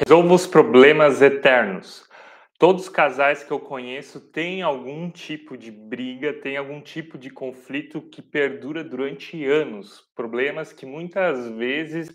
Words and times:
Resolva 0.00 0.32
os 0.32 0.46
problemas 0.46 1.20
eternos. 1.20 2.08
Todos 2.56 2.84
os 2.84 2.88
casais 2.88 3.42
que 3.42 3.50
eu 3.50 3.58
conheço 3.58 4.20
têm 4.20 4.62
algum 4.62 5.10
tipo 5.10 5.56
de 5.56 5.72
briga, 5.72 6.32
têm 6.34 6.56
algum 6.56 6.80
tipo 6.80 7.18
de 7.18 7.28
conflito 7.30 8.00
que 8.00 8.22
perdura 8.22 8.84
durante 8.84 9.44
anos. 9.44 10.08
Problemas 10.14 10.72
que 10.72 10.86
muitas 10.86 11.48
vezes 11.50 12.14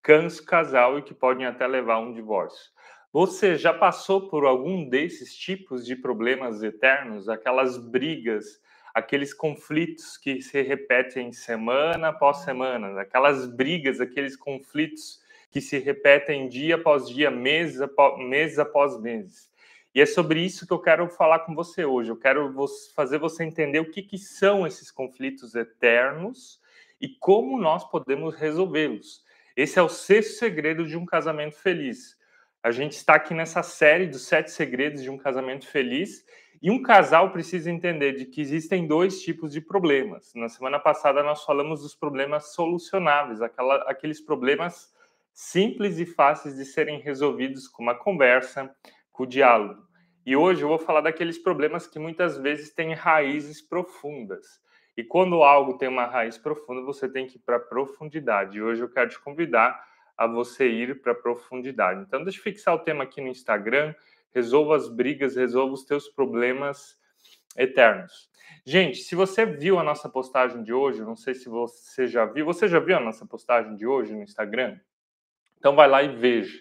cansam 0.00 0.44
o 0.44 0.46
casal 0.46 0.96
e 0.96 1.02
que 1.02 1.12
podem 1.12 1.44
até 1.44 1.66
levar 1.66 1.94
a 1.94 1.98
um 1.98 2.12
divórcio. 2.12 2.70
Você 3.12 3.56
já 3.56 3.74
passou 3.74 4.28
por 4.28 4.44
algum 4.44 4.88
desses 4.88 5.34
tipos 5.34 5.84
de 5.84 5.96
problemas 5.96 6.62
eternos, 6.62 7.28
aquelas 7.28 7.76
brigas, 7.76 8.60
aqueles 8.94 9.34
conflitos 9.34 10.16
que 10.16 10.40
se 10.40 10.62
repetem 10.62 11.32
semana 11.32 12.10
após 12.10 12.38
semana, 12.38 13.00
aquelas 13.00 13.44
brigas, 13.48 14.00
aqueles 14.00 14.36
conflitos 14.36 15.23
que 15.54 15.60
se 15.60 15.78
repetem 15.78 16.48
dia 16.48 16.74
após 16.74 17.08
dia, 17.08 17.30
mês 17.30 17.80
após, 17.80 18.18
mês 18.18 18.58
após 18.58 19.00
mês. 19.00 19.48
E 19.94 20.00
é 20.00 20.04
sobre 20.04 20.40
isso 20.40 20.66
que 20.66 20.72
eu 20.72 20.80
quero 20.80 21.08
falar 21.08 21.38
com 21.38 21.54
você 21.54 21.84
hoje. 21.84 22.10
Eu 22.10 22.16
quero 22.16 22.52
fazer 22.92 23.18
você 23.18 23.44
entender 23.44 23.78
o 23.78 23.88
que, 23.88 24.02
que 24.02 24.18
são 24.18 24.66
esses 24.66 24.90
conflitos 24.90 25.54
eternos 25.54 26.60
e 27.00 27.08
como 27.08 27.56
nós 27.56 27.88
podemos 27.88 28.34
resolvê-los. 28.34 29.22
Esse 29.56 29.78
é 29.78 29.82
o 29.82 29.88
sexto 29.88 30.40
segredo 30.40 30.84
de 30.84 30.96
um 30.96 31.06
casamento 31.06 31.54
feliz. 31.54 32.18
A 32.60 32.72
gente 32.72 32.96
está 32.96 33.14
aqui 33.14 33.32
nessa 33.32 33.62
série 33.62 34.08
dos 34.08 34.22
sete 34.22 34.50
segredos 34.50 35.04
de 35.04 35.10
um 35.10 35.16
casamento 35.16 35.68
feliz 35.68 36.24
e 36.60 36.68
um 36.68 36.82
casal 36.82 37.30
precisa 37.30 37.70
entender 37.70 38.14
de 38.14 38.24
que 38.24 38.40
existem 38.40 38.88
dois 38.88 39.22
tipos 39.22 39.52
de 39.52 39.60
problemas. 39.60 40.32
Na 40.34 40.48
semana 40.48 40.80
passada 40.80 41.22
nós 41.22 41.44
falamos 41.44 41.82
dos 41.82 41.94
problemas 41.94 42.52
solucionáveis, 42.54 43.40
aquela, 43.40 43.76
aqueles 43.88 44.20
problemas 44.20 44.92
simples 45.34 45.98
e 45.98 46.06
fáceis 46.06 46.54
de 46.54 46.64
serem 46.64 47.00
resolvidos 47.00 47.66
com 47.66 47.82
uma 47.82 47.94
conversa, 47.94 48.74
com 49.12 49.24
o 49.24 49.26
diálogo. 49.26 49.82
E 50.24 50.36
hoje 50.36 50.62
eu 50.62 50.68
vou 50.68 50.78
falar 50.78 51.02
daqueles 51.02 51.36
problemas 51.36 51.86
que 51.86 51.98
muitas 51.98 52.38
vezes 52.38 52.72
têm 52.72 52.94
raízes 52.94 53.60
profundas. 53.60 54.62
E 54.96 55.02
quando 55.02 55.42
algo 55.42 55.76
tem 55.76 55.88
uma 55.88 56.06
raiz 56.06 56.38
profunda, 56.38 56.80
você 56.80 57.08
tem 57.08 57.26
que 57.26 57.36
ir 57.36 57.40
para 57.40 57.56
a 57.56 57.60
profundidade. 57.60 58.56
E 58.56 58.62
hoje 58.62 58.80
eu 58.80 58.88
quero 58.88 59.10
te 59.10 59.20
convidar 59.20 59.84
a 60.16 60.26
você 60.26 60.68
ir 60.68 61.02
para 61.02 61.12
a 61.12 61.16
profundidade. 61.16 62.00
Então, 62.00 62.22
deixa 62.22 62.38
eu 62.38 62.42
fixar 62.44 62.74
o 62.74 62.78
tema 62.78 63.02
aqui 63.02 63.20
no 63.20 63.26
Instagram. 63.26 63.92
Resolva 64.32 64.76
as 64.76 64.88
brigas, 64.88 65.34
resolva 65.34 65.74
os 65.74 65.84
teus 65.84 66.08
problemas 66.08 66.96
eternos. 67.56 68.30
Gente, 68.64 68.98
se 68.98 69.14
você 69.14 69.44
viu 69.44 69.78
a 69.78 69.82
nossa 69.82 70.08
postagem 70.08 70.62
de 70.62 70.72
hoje, 70.72 71.02
não 71.02 71.16
sei 71.16 71.34
se 71.34 71.48
você 71.48 72.06
já 72.06 72.24
viu, 72.24 72.46
você 72.46 72.68
já 72.68 72.78
viu 72.78 72.96
a 72.96 73.00
nossa 73.00 73.26
postagem 73.26 73.76
de 73.76 73.86
hoje 73.86 74.14
no 74.14 74.22
Instagram? 74.22 74.78
Então 75.64 75.74
vai 75.74 75.88
lá 75.88 76.02
e 76.02 76.08
veja. 76.08 76.60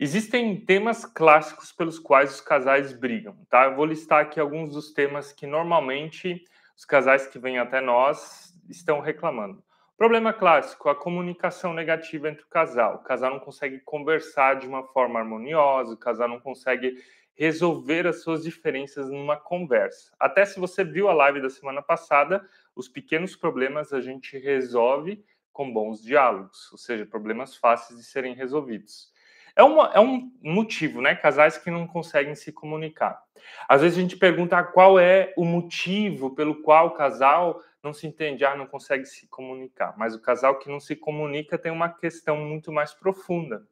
Existem 0.00 0.58
temas 0.58 1.04
clássicos 1.04 1.70
pelos 1.70 1.98
quais 1.98 2.32
os 2.32 2.40
casais 2.40 2.90
brigam, 2.90 3.36
tá? 3.50 3.66
Eu 3.66 3.76
vou 3.76 3.84
listar 3.84 4.22
aqui 4.22 4.40
alguns 4.40 4.72
dos 4.72 4.90
temas 4.90 5.34
que 5.34 5.46
normalmente 5.46 6.42
os 6.74 6.86
casais 6.86 7.26
que 7.26 7.38
vêm 7.38 7.58
até 7.58 7.78
nós 7.82 8.58
estão 8.70 9.00
reclamando. 9.00 9.62
Problema 9.98 10.32
clássico, 10.32 10.88
a 10.88 10.94
comunicação 10.94 11.74
negativa 11.74 12.26
entre 12.30 12.42
o 12.42 12.48
casal. 12.48 12.94
O 12.94 13.04
casal 13.04 13.32
não 13.32 13.38
consegue 13.38 13.80
conversar 13.80 14.54
de 14.54 14.66
uma 14.66 14.82
forma 14.82 15.20
harmoniosa, 15.20 15.92
o 15.92 15.98
casal 15.98 16.26
não 16.26 16.40
consegue 16.40 17.04
resolver 17.34 18.06
as 18.06 18.22
suas 18.22 18.42
diferenças 18.42 19.10
numa 19.10 19.36
conversa. 19.36 20.10
Até 20.18 20.46
se 20.46 20.58
você 20.58 20.82
viu 20.82 21.10
a 21.10 21.12
live 21.12 21.42
da 21.42 21.50
semana 21.50 21.82
passada, 21.82 22.42
os 22.74 22.88
pequenos 22.88 23.36
problemas 23.36 23.92
a 23.92 24.00
gente 24.00 24.38
resolve 24.38 25.22
com 25.52 25.72
bons 25.72 26.02
diálogos, 26.02 26.70
ou 26.72 26.78
seja, 26.78 27.06
problemas 27.06 27.56
fáceis 27.56 27.98
de 27.98 28.04
serem 28.04 28.34
resolvidos. 28.34 29.12
É, 29.54 29.62
uma, 29.62 29.90
é 29.92 30.00
um 30.00 30.32
motivo, 30.42 31.02
né? 31.02 31.14
Casais 31.14 31.58
que 31.58 31.70
não 31.70 31.86
conseguem 31.86 32.34
se 32.34 32.52
comunicar. 32.52 33.22
Às 33.68 33.82
vezes 33.82 33.98
a 33.98 34.00
gente 34.00 34.16
pergunta 34.16 34.62
qual 34.62 34.98
é 34.98 35.32
o 35.36 35.44
motivo 35.44 36.34
pelo 36.34 36.62
qual 36.62 36.88
o 36.88 36.90
casal 36.92 37.60
não 37.82 37.92
se 37.92 38.06
entende, 38.06 38.44
ah, 38.44 38.56
não 38.56 38.66
consegue 38.66 39.04
se 39.04 39.26
comunicar. 39.26 39.94
Mas 39.98 40.14
o 40.14 40.22
casal 40.22 40.58
que 40.58 40.70
não 40.70 40.80
se 40.80 40.96
comunica 40.96 41.58
tem 41.58 41.70
uma 41.70 41.88
questão 41.88 42.36
muito 42.36 42.72
mais 42.72 42.94
profunda. 42.94 43.66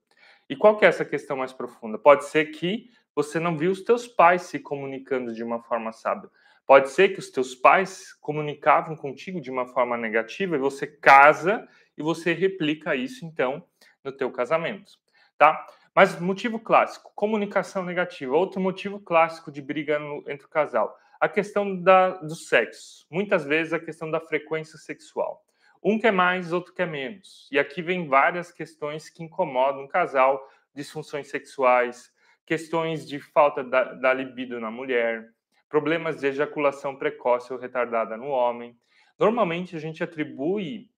E 0.48 0.56
qual 0.56 0.76
que 0.76 0.84
é 0.84 0.88
essa 0.88 1.04
questão 1.04 1.36
mais 1.36 1.52
profunda? 1.52 1.96
Pode 1.96 2.24
ser 2.24 2.46
que 2.46 2.90
você 3.14 3.38
não 3.38 3.56
viu 3.56 3.70
os 3.70 3.82
teus 3.82 4.06
pais 4.06 4.42
se 4.42 4.58
comunicando 4.58 5.32
de 5.32 5.42
uma 5.42 5.62
forma 5.62 5.92
sábia. 5.92 6.28
Pode 6.70 6.90
ser 6.90 7.08
que 7.08 7.18
os 7.18 7.28
teus 7.30 7.52
pais 7.52 8.12
comunicavam 8.20 8.94
contigo 8.94 9.40
de 9.40 9.50
uma 9.50 9.66
forma 9.66 9.96
negativa 9.96 10.54
e 10.54 10.58
você 10.60 10.86
casa 10.86 11.68
e 11.98 12.00
você 12.00 12.32
replica 12.32 12.94
isso 12.94 13.26
então 13.26 13.66
no 14.04 14.12
teu 14.12 14.30
casamento, 14.30 14.92
tá? 15.36 15.66
Mas 15.92 16.20
motivo 16.20 16.60
clássico, 16.60 17.10
comunicação 17.16 17.84
negativa. 17.84 18.36
Outro 18.36 18.60
motivo 18.60 19.00
clássico 19.00 19.50
de 19.50 19.60
briga 19.60 19.98
no, 19.98 20.22
entre 20.28 20.46
o 20.46 20.48
casal, 20.48 20.96
a 21.18 21.28
questão 21.28 21.76
da, 21.76 22.10
do 22.10 22.36
sexo. 22.36 23.04
Muitas 23.10 23.44
vezes 23.44 23.72
a 23.72 23.80
questão 23.80 24.08
da 24.08 24.20
frequência 24.20 24.78
sexual. 24.78 25.44
Um 25.82 25.98
quer 25.98 26.12
mais, 26.12 26.52
outro 26.52 26.72
quer 26.72 26.86
menos. 26.86 27.48
E 27.50 27.58
aqui 27.58 27.82
vem 27.82 28.06
várias 28.06 28.52
questões 28.52 29.10
que 29.10 29.24
incomodam 29.24 29.86
o 29.86 29.88
casal, 29.88 30.48
disfunções 30.72 31.30
sexuais, 31.30 32.12
questões 32.46 33.04
de 33.04 33.18
falta 33.18 33.64
da, 33.64 33.92
da 33.94 34.14
libido 34.14 34.60
na 34.60 34.70
mulher, 34.70 35.32
problemas 35.70 36.20
de 36.20 36.26
ejaculação 36.26 36.96
precoce 36.96 37.52
ou 37.52 37.58
retardada 37.58 38.16
no 38.16 38.26
homem. 38.26 38.76
Normalmente 39.18 39.76
a 39.76 39.78
gente 39.78 40.02
atribui 40.02 40.90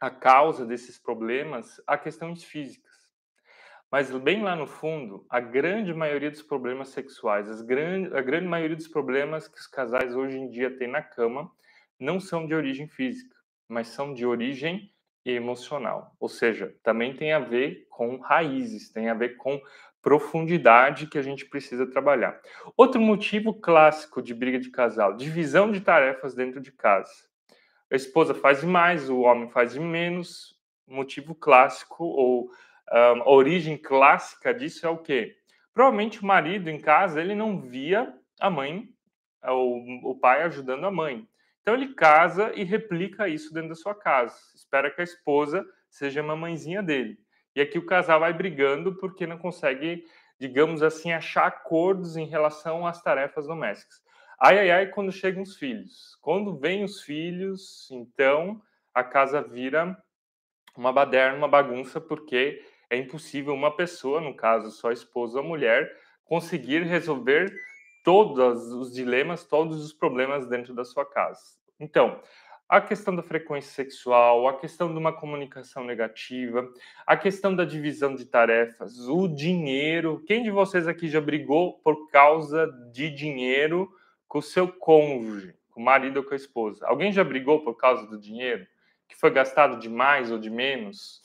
a 0.00 0.10
causa 0.10 0.66
desses 0.66 0.98
problemas 0.98 1.80
a 1.86 1.96
questões 1.96 2.42
físicas. 2.42 2.92
Mas 3.90 4.10
bem 4.10 4.42
lá 4.42 4.56
no 4.56 4.66
fundo, 4.66 5.24
a 5.30 5.38
grande 5.38 5.94
maioria 5.94 6.30
dos 6.30 6.42
problemas 6.42 6.88
sexuais, 6.88 7.62
grande, 7.62 8.14
a 8.14 8.20
grande 8.20 8.48
maioria 8.48 8.76
dos 8.76 8.88
problemas 8.88 9.46
que 9.46 9.56
os 9.56 9.68
casais 9.68 10.16
hoje 10.16 10.36
em 10.36 10.50
dia 10.50 10.76
têm 10.76 10.88
na 10.88 11.00
cama, 11.00 11.48
não 11.98 12.18
são 12.18 12.44
de 12.44 12.54
origem 12.54 12.88
física, 12.88 13.36
mas 13.68 13.86
são 13.86 14.12
de 14.12 14.26
origem 14.26 14.92
emocional. 15.24 16.12
Ou 16.18 16.28
seja, 16.28 16.74
também 16.82 17.16
tem 17.16 17.32
a 17.32 17.38
ver 17.38 17.86
com 17.88 18.18
raízes, 18.18 18.90
tem 18.90 19.08
a 19.08 19.14
ver 19.14 19.36
com 19.36 19.62
profundidade 20.04 21.06
que 21.06 21.16
a 21.16 21.22
gente 21.22 21.46
precisa 21.46 21.86
trabalhar. 21.86 22.38
Outro 22.76 23.00
motivo 23.00 23.54
clássico 23.54 24.20
de 24.20 24.34
briga 24.34 24.58
de 24.58 24.70
casal, 24.70 25.16
divisão 25.16 25.72
de 25.72 25.80
tarefas 25.80 26.34
dentro 26.34 26.60
de 26.60 26.70
casa. 26.70 27.10
A 27.90 27.96
esposa 27.96 28.34
faz 28.34 28.62
mais, 28.62 29.08
o 29.08 29.20
homem 29.20 29.48
faz 29.48 29.76
menos. 29.76 30.54
Motivo 30.86 31.34
clássico 31.34 32.04
ou 32.04 32.50
um, 32.92 33.22
origem 33.26 33.78
clássica 33.78 34.52
disso 34.52 34.86
é 34.86 34.90
o 34.90 34.98
quê? 34.98 35.34
Provavelmente 35.72 36.22
o 36.22 36.26
marido 36.26 36.68
em 36.68 36.78
casa 36.78 37.20
ele 37.20 37.34
não 37.34 37.58
via 37.62 38.14
a 38.38 38.50
mãe, 38.50 38.86
o, 39.42 40.10
o 40.10 40.18
pai 40.18 40.42
ajudando 40.42 40.84
a 40.84 40.90
mãe. 40.90 41.26
Então 41.62 41.72
ele 41.72 41.94
casa 41.94 42.52
e 42.54 42.62
replica 42.62 43.26
isso 43.26 43.54
dentro 43.54 43.70
da 43.70 43.74
sua 43.74 43.94
casa. 43.94 44.36
Espera 44.54 44.90
que 44.90 45.00
a 45.00 45.04
esposa 45.04 45.64
seja 45.88 46.20
a 46.20 46.22
mamãezinha 46.22 46.82
dele. 46.82 47.18
E 47.54 47.60
aqui 47.60 47.78
o 47.78 47.86
casal 47.86 48.20
vai 48.20 48.32
brigando 48.32 48.96
porque 48.96 49.26
não 49.26 49.38
consegue, 49.38 50.04
digamos 50.38 50.82
assim, 50.82 51.12
achar 51.12 51.46
acordos 51.46 52.16
em 52.16 52.26
relação 52.26 52.86
às 52.86 53.02
tarefas 53.02 53.46
domésticas. 53.46 54.02
Ai, 54.40 54.58
ai, 54.58 54.70
ai, 54.70 54.86
quando 54.88 55.12
chegam 55.12 55.42
os 55.42 55.56
filhos. 55.56 56.16
Quando 56.20 56.58
vêm 56.58 56.84
os 56.84 57.00
filhos, 57.02 57.88
então 57.90 58.60
a 58.92 59.04
casa 59.04 59.40
vira 59.40 59.96
uma 60.76 60.92
baderna, 60.92 61.38
uma 61.38 61.48
bagunça, 61.48 62.00
porque 62.00 62.62
é 62.90 62.96
impossível 62.96 63.54
uma 63.54 63.74
pessoa, 63.74 64.20
no 64.20 64.34
caso 64.34 64.70
só 64.70 64.90
a 64.90 64.92
esposa 64.92 65.38
ou 65.38 65.44
a 65.44 65.48
mulher, 65.48 65.90
conseguir 66.24 66.82
resolver 66.82 67.54
todos 68.02 68.72
os 68.72 68.92
dilemas, 68.92 69.44
todos 69.44 69.82
os 69.84 69.92
problemas 69.92 70.46
dentro 70.46 70.74
da 70.74 70.84
sua 70.84 71.04
casa. 71.08 71.40
Então, 71.80 72.20
a 72.68 72.80
questão 72.80 73.14
da 73.14 73.22
frequência 73.22 73.70
sexual, 73.72 74.48
a 74.48 74.58
questão 74.58 74.90
de 74.92 74.98
uma 74.98 75.12
comunicação 75.12 75.84
negativa, 75.84 76.68
a 77.06 77.16
questão 77.16 77.54
da 77.54 77.64
divisão 77.64 78.14
de 78.14 78.24
tarefas, 78.24 78.98
o 79.08 79.28
dinheiro. 79.28 80.22
Quem 80.26 80.42
de 80.42 80.50
vocês 80.50 80.88
aqui 80.88 81.08
já 81.08 81.20
brigou 81.20 81.74
por 81.80 82.08
causa 82.10 82.66
de 82.92 83.10
dinheiro 83.10 83.90
com 84.26 84.38
o 84.38 84.42
seu 84.42 84.66
cônjuge, 84.66 85.54
com 85.70 85.80
o 85.80 85.84
marido 85.84 86.18
ou 86.18 86.24
com 86.24 86.32
a 86.32 86.36
esposa? 86.36 86.86
Alguém 86.86 87.12
já 87.12 87.22
brigou 87.22 87.60
por 87.60 87.76
causa 87.76 88.06
do 88.06 88.18
dinheiro? 88.18 88.66
Que 89.06 89.14
foi 89.14 89.30
gastado 89.30 89.78
de 89.78 89.88
mais 89.88 90.32
ou 90.32 90.38
de 90.38 90.48
menos? 90.48 91.22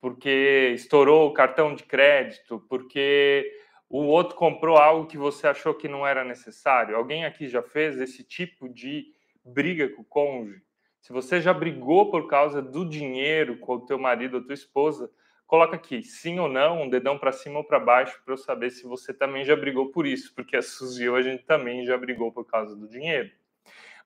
Porque 0.00 0.72
estourou 0.74 1.28
o 1.28 1.34
cartão 1.34 1.74
de 1.74 1.82
crédito? 1.82 2.64
Porque 2.68 3.52
o 3.88 4.04
outro 4.04 4.36
comprou 4.36 4.76
algo 4.76 5.08
que 5.08 5.18
você 5.18 5.48
achou 5.48 5.74
que 5.74 5.88
não 5.88 6.06
era 6.06 6.24
necessário? 6.24 6.96
Alguém 6.96 7.24
aqui 7.24 7.48
já 7.48 7.60
fez 7.60 8.00
esse 8.00 8.22
tipo 8.22 8.68
de 8.68 9.12
briga 9.44 9.88
com 9.88 10.02
o 10.02 10.04
cônjuge, 10.04 10.62
se 11.00 11.12
você 11.12 11.40
já 11.40 11.52
brigou 11.52 12.10
por 12.10 12.28
causa 12.28 12.60
do 12.60 12.88
dinheiro 12.88 13.58
com 13.58 13.74
o 13.74 13.86
teu 13.86 13.98
marido 13.98 14.34
ou 14.34 14.44
tua 14.44 14.54
esposa, 14.54 15.10
coloca 15.46 15.76
aqui 15.76 16.02
sim 16.02 16.38
ou 16.38 16.48
não, 16.48 16.82
um 16.82 16.88
dedão 16.88 17.18
para 17.18 17.32
cima 17.32 17.58
ou 17.58 17.64
para 17.64 17.80
baixo 17.80 18.20
para 18.24 18.34
eu 18.34 18.38
saber 18.38 18.70
se 18.70 18.86
você 18.86 19.12
também 19.12 19.44
já 19.44 19.56
brigou 19.56 19.90
por 19.90 20.06
isso, 20.06 20.34
porque 20.34 20.56
a 20.56 20.62
Suzy 20.62 21.08
hoje 21.08 21.28
a 21.28 21.32
gente 21.32 21.44
também 21.44 21.84
já 21.84 21.96
brigou 21.96 22.30
por 22.30 22.44
causa 22.44 22.76
do 22.76 22.86
dinheiro. 22.86 23.30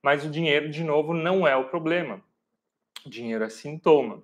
Mas 0.00 0.25
o 0.25 0.31
dinheiro, 0.31 0.69
de 0.69 0.84
novo, 0.84 1.14
não 1.14 1.46
é 1.46 1.56
o 1.56 1.69
problema. 1.69 2.22
O 3.04 3.08
dinheiro 3.08 3.42
é 3.42 3.48
sintoma. 3.48 4.22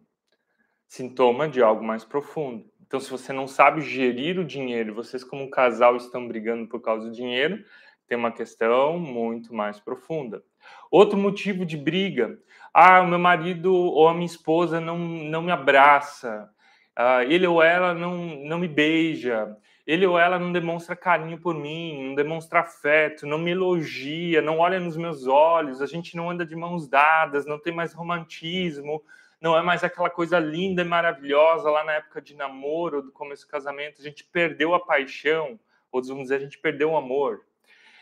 Sintoma 0.86 1.48
de 1.48 1.62
algo 1.62 1.82
mais 1.82 2.04
profundo. 2.04 2.70
Então, 2.80 3.00
se 3.00 3.10
você 3.10 3.32
não 3.32 3.46
sabe 3.46 3.80
gerir 3.80 4.38
o 4.38 4.44
dinheiro, 4.44 4.94
vocês 4.94 5.24
como 5.24 5.42
um 5.42 5.50
casal 5.50 5.96
estão 5.96 6.26
brigando 6.26 6.68
por 6.68 6.80
causa 6.80 7.06
do 7.06 7.14
dinheiro, 7.14 7.64
tem 8.06 8.18
uma 8.18 8.32
questão 8.32 8.98
muito 8.98 9.54
mais 9.54 9.80
profunda. 9.80 10.44
Outro 10.90 11.18
motivo 11.18 11.64
de 11.64 11.76
briga, 11.76 12.38
ah, 12.74 13.00
o 13.00 13.06
meu 13.06 13.18
marido 13.18 13.74
ou 13.74 14.08
a 14.08 14.14
minha 14.14 14.26
esposa 14.26 14.80
não, 14.80 14.98
não 14.98 15.42
me 15.42 15.52
abraça, 15.52 16.50
ah, 16.96 17.24
ele 17.24 17.46
ou 17.46 17.62
ela 17.62 17.94
não, 17.94 18.16
não 18.44 18.58
me 18.58 18.68
beija, 18.68 19.56
ele 19.86 20.06
ou 20.06 20.18
ela 20.18 20.38
não 20.38 20.52
demonstra 20.52 20.94
carinho 20.94 21.38
por 21.38 21.54
mim, 21.54 22.08
não 22.08 22.14
demonstra 22.14 22.60
afeto, 22.60 23.26
não 23.26 23.38
me 23.38 23.50
elogia, 23.50 24.42
não 24.42 24.58
olha 24.58 24.78
nos 24.78 24.96
meus 24.96 25.26
olhos, 25.26 25.80
a 25.80 25.86
gente 25.86 26.16
não 26.16 26.30
anda 26.30 26.44
de 26.44 26.54
mãos 26.54 26.88
dadas, 26.88 27.46
não 27.46 27.58
tem 27.58 27.74
mais 27.74 27.92
romantismo, 27.92 29.02
não 29.40 29.56
é 29.56 29.62
mais 29.62 29.82
aquela 29.82 30.10
coisa 30.10 30.38
linda 30.38 30.82
e 30.82 30.84
maravilhosa 30.84 31.70
lá 31.70 31.82
na 31.82 31.92
época 31.94 32.20
de 32.20 32.34
namoro, 32.34 33.02
do 33.02 33.10
começo 33.10 33.46
do 33.46 33.50
casamento, 33.50 34.00
a 34.00 34.04
gente 34.04 34.22
perdeu 34.24 34.74
a 34.74 34.80
paixão, 34.80 35.58
ou 35.90 36.02
vamos 36.02 36.24
dizer, 36.24 36.36
a 36.36 36.40
gente 36.40 36.58
perdeu 36.58 36.90
o 36.90 36.96
amor. 36.96 37.40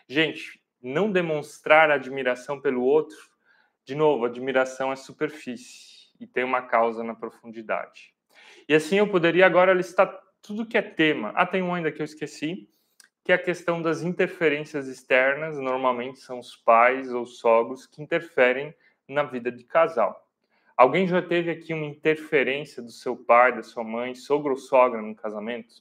Gente, 0.09 0.61
não 0.83 1.11
demonstrar 1.11 1.91
admiração 1.91 2.61
pelo 2.61 2.83
outro, 2.83 3.17
de 3.85 3.95
novo, 3.95 4.25
admiração 4.25 4.93
é 4.93 4.97
superfície 4.97 6.11
e 6.21 6.27
tem 6.27 6.45
uma 6.45 6.63
causa 6.63 7.03
na 7.03 7.15
profundidade. 7.15 8.13
E 8.69 8.75
assim 8.75 8.99
eu 8.99 9.09
poderia 9.09 9.47
agora 9.47 9.73
listar 9.73 10.15
tudo 10.43 10.67
que 10.67 10.77
é 10.77 10.83
tema. 10.83 11.33
Ah, 11.35 11.47
tem 11.47 11.63
um 11.63 11.75
ainda 11.75 11.91
que 11.91 12.03
eu 12.03 12.05
esqueci, 12.05 12.69
que 13.25 13.33
é 13.33 13.35
a 13.35 13.43
questão 13.43 13.81
das 13.81 14.03
interferências 14.03 14.89
externas. 14.89 15.59
Normalmente 15.59 16.21
são 16.21 16.39
os 16.39 16.57
pais 16.57 17.13
ou 17.13 17.27
sogros 17.27 17.87
que 17.87 18.03
interferem 18.03 18.75
na 19.09 19.23
vida 19.23 19.51
de 19.51 19.65
casal. 19.65 20.27
Alguém 20.77 21.09
já 21.09 21.21
teve 21.21 21.51
aqui 21.51 21.75
uma 21.75 21.87
interferência 21.87 22.83
do 22.83 22.91
seu 22.91 23.17
pai, 23.17 23.55
da 23.55 23.63
sua 23.63 23.83
mãe, 23.83 24.15
sogro 24.15 24.53
ou 24.53 24.57
sogra 24.57 25.03
no 25.03 25.15
casamento? 25.15 25.75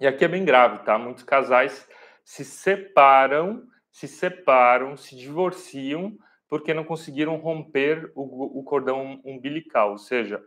E 0.00 0.06
aqui 0.06 0.24
é 0.24 0.28
bem 0.28 0.44
grave, 0.44 0.84
tá? 0.84 0.98
Muitos 0.98 1.22
casais 1.22 1.88
se 2.24 2.44
separam, 2.44 3.66
se 3.94 4.08
separam, 4.08 4.96
se 4.96 5.14
divorciam 5.14 6.18
porque 6.48 6.74
não 6.74 6.82
conseguiram 6.82 7.36
romper 7.36 8.10
o, 8.16 8.58
o 8.58 8.64
cordão 8.64 9.20
umbilical, 9.24 9.92
ou 9.92 9.98
seja, 9.98 10.44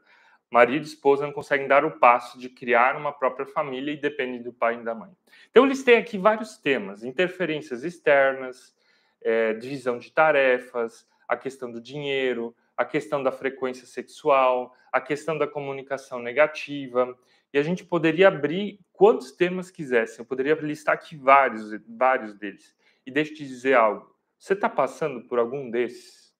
marido 0.51 0.83
e 0.83 0.85
esposa 0.85 1.25
não 1.25 1.31
conseguem 1.31 1.65
dar 1.65 1.85
o 1.85 1.97
passo 1.97 2.37
de 2.37 2.49
criar 2.49 2.97
uma 2.97 3.13
própria 3.13 3.45
família 3.45 3.93
e 3.93 3.97
dependem 3.97 4.43
do 4.43 4.51
pai 4.51 4.75
e 4.75 4.83
da 4.83 4.93
mãe. 4.93 5.11
Então, 5.49 5.63
eu 5.63 5.69
listei 5.69 5.95
aqui 5.95 6.17
vários 6.17 6.57
temas: 6.57 7.05
interferências 7.05 7.85
externas, 7.85 8.75
é, 9.21 9.53
divisão 9.53 9.97
de 9.97 10.11
tarefas, 10.11 11.07
a 11.25 11.37
questão 11.37 11.71
do 11.71 11.79
dinheiro, 11.79 12.53
a 12.75 12.83
questão 12.83 13.23
da 13.23 13.31
frequência 13.31 13.87
sexual, 13.87 14.75
a 14.91 14.99
questão 14.99 15.37
da 15.37 15.47
comunicação 15.47 16.19
negativa. 16.19 17.17
E 17.53 17.57
a 17.57 17.63
gente 17.63 17.85
poderia 17.85 18.27
abrir 18.27 18.81
quantos 18.91 19.31
temas 19.31 19.71
quisessem. 19.71 20.19
Eu 20.19 20.25
poderia 20.25 20.53
listar 20.55 20.95
aqui 20.95 21.15
vários, 21.15 21.71
vários 21.87 22.33
deles. 22.33 22.75
E 23.07 23.11
deixa 23.11 23.31
eu 23.31 23.37
te 23.37 23.47
dizer 23.47 23.73
algo. 23.73 24.13
Você 24.37 24.51
está 24.51 24.67
passando 24.67 25.21
por 25.21 25.39
algum 25.39 25.71
desses? 25.71 26.35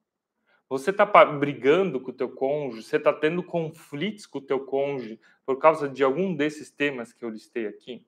Você 0.68 0.92
está 0.92 1.06
brigando 1.26 1.98
com 1.98 2.12
o 2.12 2.14
teu 2.14 2.30
cônjuge? 2.30 2.84
Você 2.84 2.98
está 2.98 3.14
tendo 3.14 3.42
conflitos 3.42 4.26
com 4.26 4.40
o 4.40 4.46
teu 4.46 4.60
cônjuge 4.60 5.18
por 5.46 5.58
causa 5.60 5.88
de 5.88 6.04
algum 6.04 6.36
desses 6.36 6.70
temas 6.70 7.14
que 7.14 7.24
eu 7.24 7.30
listei 7.30 7.68
aqui? 7.68 8.06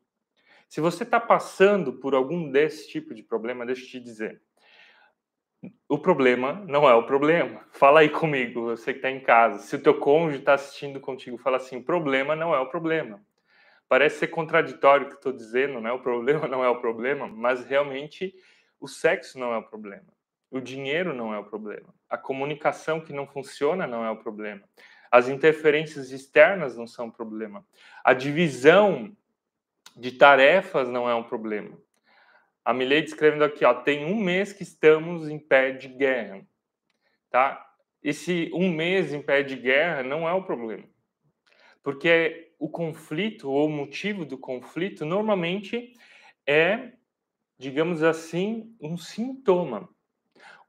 Se 0.67 0.81
você 0.81 1.03
está 1.03 1.21
passando 1.21 1.93
por 1.93 2.13
algum 2.13 2.51
desse 2.51 2.89
tipo 2.89 3.13
de 3.13 3.23
problema, 3.23 3.65
deixa 3.65 3.85
eu 3.85 3.89
te 3.91 3.99
dizer. 4.01 4.41
O 5.87 5.97
problema 5.97 6.65
não 6.67 6.87
é 6.87 6.93
o 6.93 7.05
problema. 7.05 7.65
Fala 7.71 8.01
aí 8.01 8.09
comigo, 8.09 8.63
você 8.63 8.91
que 8.91 8.99
está 8.99 9.09
em 9.09 9.21
casa. 9.21 9.59
Se 9.59 9.77
o 9.77 9.81
teu 9.81 9.97
cônjuge 9.97 10.39
está 10.39 10.55
assistindo 10.55 10.99
contigo, 10.99 11.37
fala 11.37 11.55
assim: 11.55 11.77
o 11.77 11.83
problema 11.83 12.35
não 12.35 12.53
é 12.53 12.59
o 12.59 12.69
problema. 12.69 13.23
Parece 13.89 14.19
ser 14.19 14.27
contraditório 14.27 15.07
o 15.07 15.09
que 15.09 15.15
estou 15.15 15.33
dizendo, 15.33 15.81
né? 15.81 15.91
O 15.91 15.99
problema 15.99 16.47
não 16.47 16.63
é 16.63 16.69
o 16.69 16.79
problema, 16.79 17.27
mas 17.27 17.65
realmente 17.65 18.33
o 18.79 18.87
sexo 18.87 19.39
não 19.39 19.51
é 19.51 19.57
o 19.57 19.63
problema. 19.63 20.07
O 20.51 20.59
dinheiro 20.59 21.13
não 21.13 21.33
é 21.33 21.39
o 21.39 21.43
problema. 21.43 21.93
A 22.07 22.17
comunicação 22.17 23.01
que 23.01 23.11
não 23.11 23.27
funciona 23.27 23.85
não 23.87 24.05
é 24.05 24.11
o 24.11 24.17
problema. 24.17 24.63
As 25.11 25.27
interferências 25.27 26.11
externas 26.11 26.77
não 26.77 26.85
são 26.85 27.07
o 27.07 27.11
problema. 27.11 27.65
A 28.03 28.13
divisão 28.13 29.15
de 29.95 30.11
tarefas 30.11 30.87
não 30.87 31.09
é 31.09 31.15
um 31.15 31.23
problema. 31.23 31.77
A 32.63 32.73
Milei 32.73 33.03
escrevendo 33.03 33.43
aqui, 33.43 33.65
ó, 33.65 33.73
tem 33.73 34.05
um 34.05 34.15
mês 34.15 34.53
que 34.53 34.61
estamos 34.61 35.27
em 35.27 35.39
pé 35.39 35.71
de 35.71 35.87
guerra, 35.87 36.45
tá? 37.31 37.67
Esse 38.03 38.51
um 38.53 38.71
mês 38.71 39.13
em 39.13 39.21
pé 39.21 39.41
de 39.41 39.55
guerra 39.55 40.03
não 40.03 40.29
é 40.29 40.33
o 40.33 40.43
problema, 40.43 40.83
porque 41.81 42.53
o 42.59 42.69
conflito 42.69 43.49
ou 43.49 43.67
o 43.67 43.71
motivo 43.71 44.25
do 44.25 44.37
conflito 44.37 45.05
normalmente 45.05 45.93
é, 46.45 46.93
digamos 47.57 48.03
assim, 48.03 48.75
um 48.81 48.97
sintoma 48.97 49.89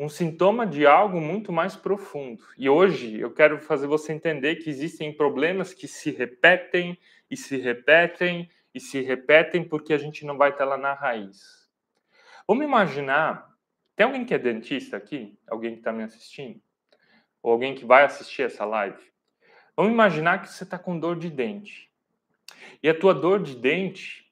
um 0.01 0.09
sintoma 0.09 0.67
de 0.67 0.87
algo 0.87 1.21
muito 1.21 1.53
mais 1.53 1.77
profundo. 1.77 2.43
E 2.57 2.71
hoje 2.71 3.21
eu 3.21 3.31
quero 3.35 3.59
fazer 3.59 3.87
você 3.87 4.15
entender 4.15 4.57
que 4.57 4.71
existem 4.71 5.13
problemas 5.13 5.75
que 5.75 5.87
se 5.87 6.11
repetem 6.11 6.99
e 7.31 7.37
se 7.37 7.59
repetem 7.59 8.49
e 8.75 8.81
se 8.81 9.03
repetem 9.03 9.63
porque 9.63 9.93
a 9.93 9.99
gente 9.99 10.25
não 10.25 10.39
vai 10.39 10.53
estar 10.53 10.65
lá 10.65 10.79
na 10.79 10.95
raiz. 10.95 11.69
Vamos 12.49 12.65
imaginar, 12.65 13.55
tem 13.95 14.07
alguém 14.07 14.25
que 14.25 14.33
é 14.33 14.39
dentista 14.39 14.97
aqui? 14.97 15.39
Alguém 15.47 15.73
que 15.73 15.81
está 15.81 15.93
me 15.93 16.03
assistindo? 16.03 16.59
Ou 17.43 17.53
alguém 17.53 17.75
que 17.75 17.85
vai 17.85 18.03
assistir 18.03 18.41
essa 18.41 18.65
live? 18.65 19.03
Vamos 19.81 19.95
imaginar 19.95 20.43
que 20.43 20.53
você 20.53 20.63
está 20.63 20.79
com 20.79 21.01
dor 21.01 21.19
de 21.19 21.31
dente. 21.31 21.91
E 22.83 22.89
a 22.91 22.95
tua 22.95 23.15
dor 23.15 23.43
de 23.43 23.57
dente, 23.57 24.31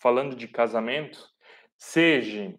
falando 0.00 0.34
de 0.34 0.48
casamento, 0.48 1.30
seja 1.76 2.52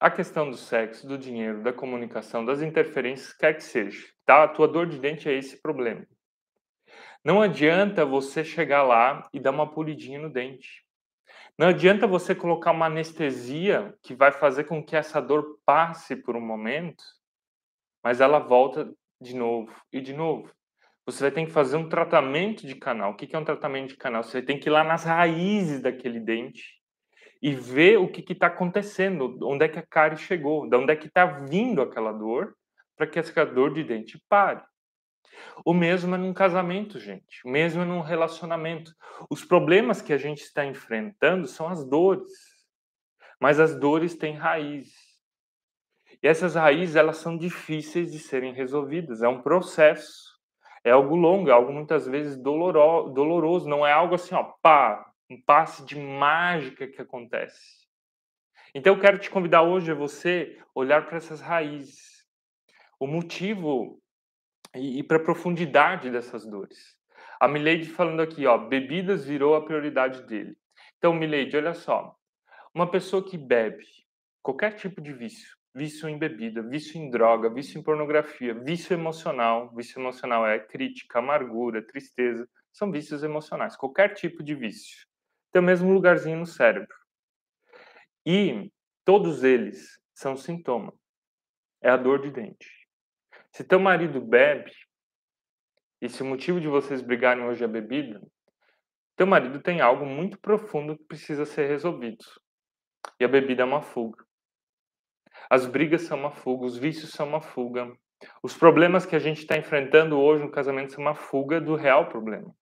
a 0.00 0.10
questão 0.10 0.50
do 0.50 0.56
sexo, 0.56 1.06
do 1.06 1.16
dinheiro, 1.16 1.62
da 1.62 1.72
comunicação, 1.72 2.44
das 2.44 2.62
interferências, 2.62 3.32
quer 3.32 3.54
que 3.54 3.62
seja, 3.62 4.04
tá? 4.26 4.42
A 4.42 4.48
tua 4.48 4.66
dor 4.66 4.88
de 4.88 4.98
dente 4.98 5.28
é 5.28 5.34
esse 5.34 5.62
problema. 5.62 6.04
Não 7.24 7.40
adianta 7.40 8.04
você 8.04 8.44
chegar 8.44 8.82
lá 8.82 9.22
e 9.32 9.38
dar 9.38 9.52
uma 9.52 9.70
polidinha 9.70 10.18
no 10.18 10.28
dente. 10.28 10.84
Não 11.56 11.68
adianta 11.68 12.08
você 12.08 12.34
colocar 12.34 12.72
uma 12.72 12.86
anestesia 12.86 13.96
que 14.02 14.16
vai 14.16 14.32
fazer 14.32 14.64
com 14.64 14.84
que 14.84 14.96
essa 14.96 15.22
dor 15.22 15.60
passe 15.64 16.16
por 16.16 16.34
um 16.34 16.44
momento, 16.44 17.04
mas 18.02 18.20
ela 18.20 18.40
volta 18.40 18.92
de 19.20 19.36
novo 19.36 19.72
e 19.92 20.00
de 20.00 20.12
novo. 20.12 20.52
Você 21.06 21.24
vai 21.24 21.30
ter 21.30 21.44
que 21.44 21.52
fazer 21.52 21.76
um 21.76 21.88
tratamento 21.88 22.66
de 22.66 22.74
canal. 22.74 23.12
O 23.12 23.16
que 23.16 23.34
é 23.34 23.38
um 23.38 23.44
tratamento 23.44 23.88
de 23.88 23.96
canal? 23.96 24.22
Você 24.22 24.40
tem 24.40 24.58
que 24.58 24.68
ir 24.68 24.72
lá 24.72 24.82
nas 24.82 25.04
raízes 25.04 25.80
daquele 25.80 26.18
dente 26.18 26.64
e 27.42 27.54
ver 27.54 27.98
o 27.98 28.08
que 28.08 28.32
está 28.32 28.46
acontecendo, 28.46 29.38
onde 29.42 29.66
é 29.66 29.68
que 29.68 29.78
a 29.78 29.86
cárie 29.86 30.16
chegou, 30.16 30.68
de 30.68 30.76
onde 30.76 30.92
é 30.92 30.96
que 30.96 31.08
está 31.08 31.26
vindo 31.26 31.82
aquela 31.82 32.10
dor, 32.10 32.56
para 32.96 33.06
que 33.06 33.18
essa 33.18 33.44
dor 33.44 33.74
de 33.74 33.84
dente 33.84 34.18
pare. 34.28 34.62
O 35.64 35.74
mesmo 35.74 36.14
é 36.14 36.18
num 36.18 36.32
casamento, 36.32 36.98
gente. 36.98 37.40
O 37.44 37.50
mesmo 37.50 37.82
é 37.82 37.84
num 37.84 38.00
relacionamento. 38.00 38.94
Os 39.28 39.44
problemas 39.44 40.00
que 40.00 40.12
a 40.12 40.18
gente 40.18 40.42
está 40.42 40.64
enfrentando 40.64 41.46
são 41.46 41.68
as 41.68 41.84
dores. 41.84 42.32
Mas 43.40 43.60
as 43.60 43.78
dores 43.78 44.16
têm 44.16 44.34
raízes. 44.34 44.94
E 46.22 46.26
essas 46.26 46.54
raízes, 46.54 46.96
elas 46.96 47.18
são 47.18 47.36
difíceis 47.36 48.10
de 48.10 48.18
serem 48.18 48.54
resolvidas. 48.54 49.22
É 49.22 49.28
um 49.28 49.42
processo. 49.42 50.33
É 50.84 50.90
algo 50.90 51.16
longo, 51.16 51.48
é 51.48 51.52
algo 51.52 51.72
muitas 51.72 52.06
vezes 52.06 52.36
doloroso. 52.36 53.68
Não 53.68 53.86
é 53.86 53.92
algo 53.92 54.14
assim, 54.14 54.34
ó, 54.34 54.42
pá, 54.62 55.10
um 55.30 55.40
passe 55.40 55.84
de 55.84 55.98
mágica 55.98 56.86
que 56.86 57.00
acontece. 57.00 57.84
Então 58.74 58.94
eu 58.94 59.00
quero 59.00 59.18
te 59.18 59.30
convidar 59.30 59.62
hoje 59.62 59.90
a 59.90 59.94
você 59.94 60.60
olhar 60.74 61.06
para 61.06 61.16
essas 61.16 61.40
raízes, 61.40 62.26
o 62.98 63.06
motivo 63.06 64.02
e, 64.74 64.98
e 64.98 65.02
para 65.02 65.16
a 65.16 65.22
profundidade 65.24 66.10
dessas 66.10 66.44
dores. 66.44 66.96
A 67.40 67.48
Milady 67.48 67.86
falando 67.86 68.20
aqui, 68.20 68.46
ó, 68.46 68.58
bebidas 68.58 69.24
virou 69.24 69.54
a 69.54 69.64
prioridade 69.64 70.22
dele. 70.26 70.56
Então, 70.98 71.14
Milady, 71.14 71.56
olha 71.56 71.74
só, 71.74 72.16
uma 72.74 72.90
pessoa 72.90 73.24
que 73.24 73.38
bebe 73.38 73.86
qualquer 74.42 74.74
tipo 74.74 75.00
de 75.00 75.12
vício, 75.12 75.56
vício 75.74 76.08
em 76.08 76.16
bebida, 76.16 76.62
vício 76.62 77.00
em 77.00 77.10
droga, 77.10 77.50
vício 77.50 77.78
em 77.78 77.82
pornografia, 77.82 78.54
vício 78.54 78.94
emocional, 78.94 79.74
vício 79.74 80.00
emocional 80.00 80.46
é 80.46 80.58
crítica, 80.58 81.18
amargura, 81.18 81.84
tristeza, 81.84 82.48
são 82.72 82.90
vícios 82.90 83.22
emocionais, 83.22 83.76
qualquer 83.76 84.14
tipo 84.14 84.42
de 84.42 84.54
vício 84.54 85.06
tem 85.54 85.62
o 85.62 85.64
mesmo 85.64 85.92
lugarzinho 85.92 86.40
no 86.40 86.46
cérebro. 86.46 86.96
E 88.26 88.72
todos 89.04 89.44
eles 89.44 90.00
são 90.12 90.36
sintoma. 90.36 90.92
É 91.80 91.90
a 91.90 91.96
dor 91.96 92.22
de 92.22 92.32
dente. 92.32 92.68
Se 93.52 93.62
teu 93.62 93.78
marido 93.78 94.20
bebe, 94.20 94.72
e 96.02 96.08
se 96.08 96.24
o 96.24 96.26
motivo 96.26 96.60
de 96.60 96.66
vocês 96.66 97.00
brigarem 97.00 97.44
hoje 97.44 97.62
é 97.62 97.68
bebida, 97.68 98.20
teu 99.14 99.28
marido 99.28 99.62
tem 99.62 99.80
algo 99.80 100.04
muito 100.04 100.40
profundo 100.40 100.98
que 100.98 101.04
precisa 101.04 101.46
ser 101.46 101.68
resolvido. 101.68 102.24
E 103.20 103.24
a 103.24 103.28
bebida 103.28 103.62
é 103.62 103.64
uma 103.64 103.80
fuga. 103.80 104.24
As 105.50 105.66
brigas 105.66 106.02
são 106.02 106.18
uma 106.18 106.30
fuga, 106.30 106.66
os 106.66 106.76
vícios 106.76 107.10
são 107.10 107.26
uma 107.26 107.40
fuga. 107.40 107.92
Os 108.42 108.56
problemas 108.56 109.04
que 109.04 109.16
a 109.16 109.18
gente 109.18 109.38
está 109.38 109.56
enfrentando 109.56 110.18
hoje 110.18 110.42
no 110.42 110.50
casamento 110.50 110.92
são 110.92 111.02
uma 111.02 111.14
fuga 111.14 111.60
do 111.60 111.74
real 111.74 112.08
problema. 112.08 112.54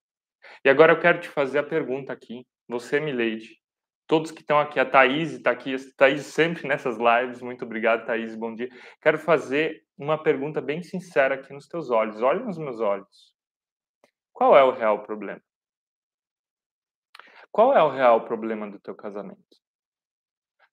E 0.64 0.68
agora 0.68 0.92
eu 0.92 1.00
quero 1.00 1.20
te 1.20 1.28
fazer 1.28 1.58
a 1.58 1.62
pergunta 1.62 2.12
aqui, 2.12 2.46
você, 2.68 2.98
Milady, 2.98 3.60
todos 4.06 4.30
que 4.30 4.40
estão 4.40 4.58
aqui, 4.58 4.80
a 4.80 4.84
Thaís 4.84 5.32
está 5.32 5.50
aqui, 5.50 5.74
Thaís 5.96 6.26
sempre 6.26 6.66
nessas 6.66 6.96
lives, 6.98 7.40
muito 7.40 7.64
obrigado, 7.64 8.04
Thaís, 8.04 8.34
bom 8.34 8.54
dia. 8.54 8.68
Quero 9.00 9.18
fazer 9.18 9.84
uma 9.96 10.20
pergunta 10.20 10.60
bem 10.60 10.82
sincera 10.82 11.36
aqui 11.36 11.52
nos 11.52 11.66
teus 11.68 11.90
olhos, 11.90 12.20
olha 12.22 12.44
nos 12.44 12.58
meus 12.58 12.80
olhos. 12.80 13.32
Qual 14.32 14.56
é 14.56 14.64
o 14.64 14.72
real 14.72 15.02
problema? 15.02 15.40
Qual 17.50 17.76
é 17.76 17.82
o 17.82 17.90
real 17.90 18.24
problema 18.24 18.68
do 18.70 18.80
teu 18.80 18.94
casamento? 18.94 19.61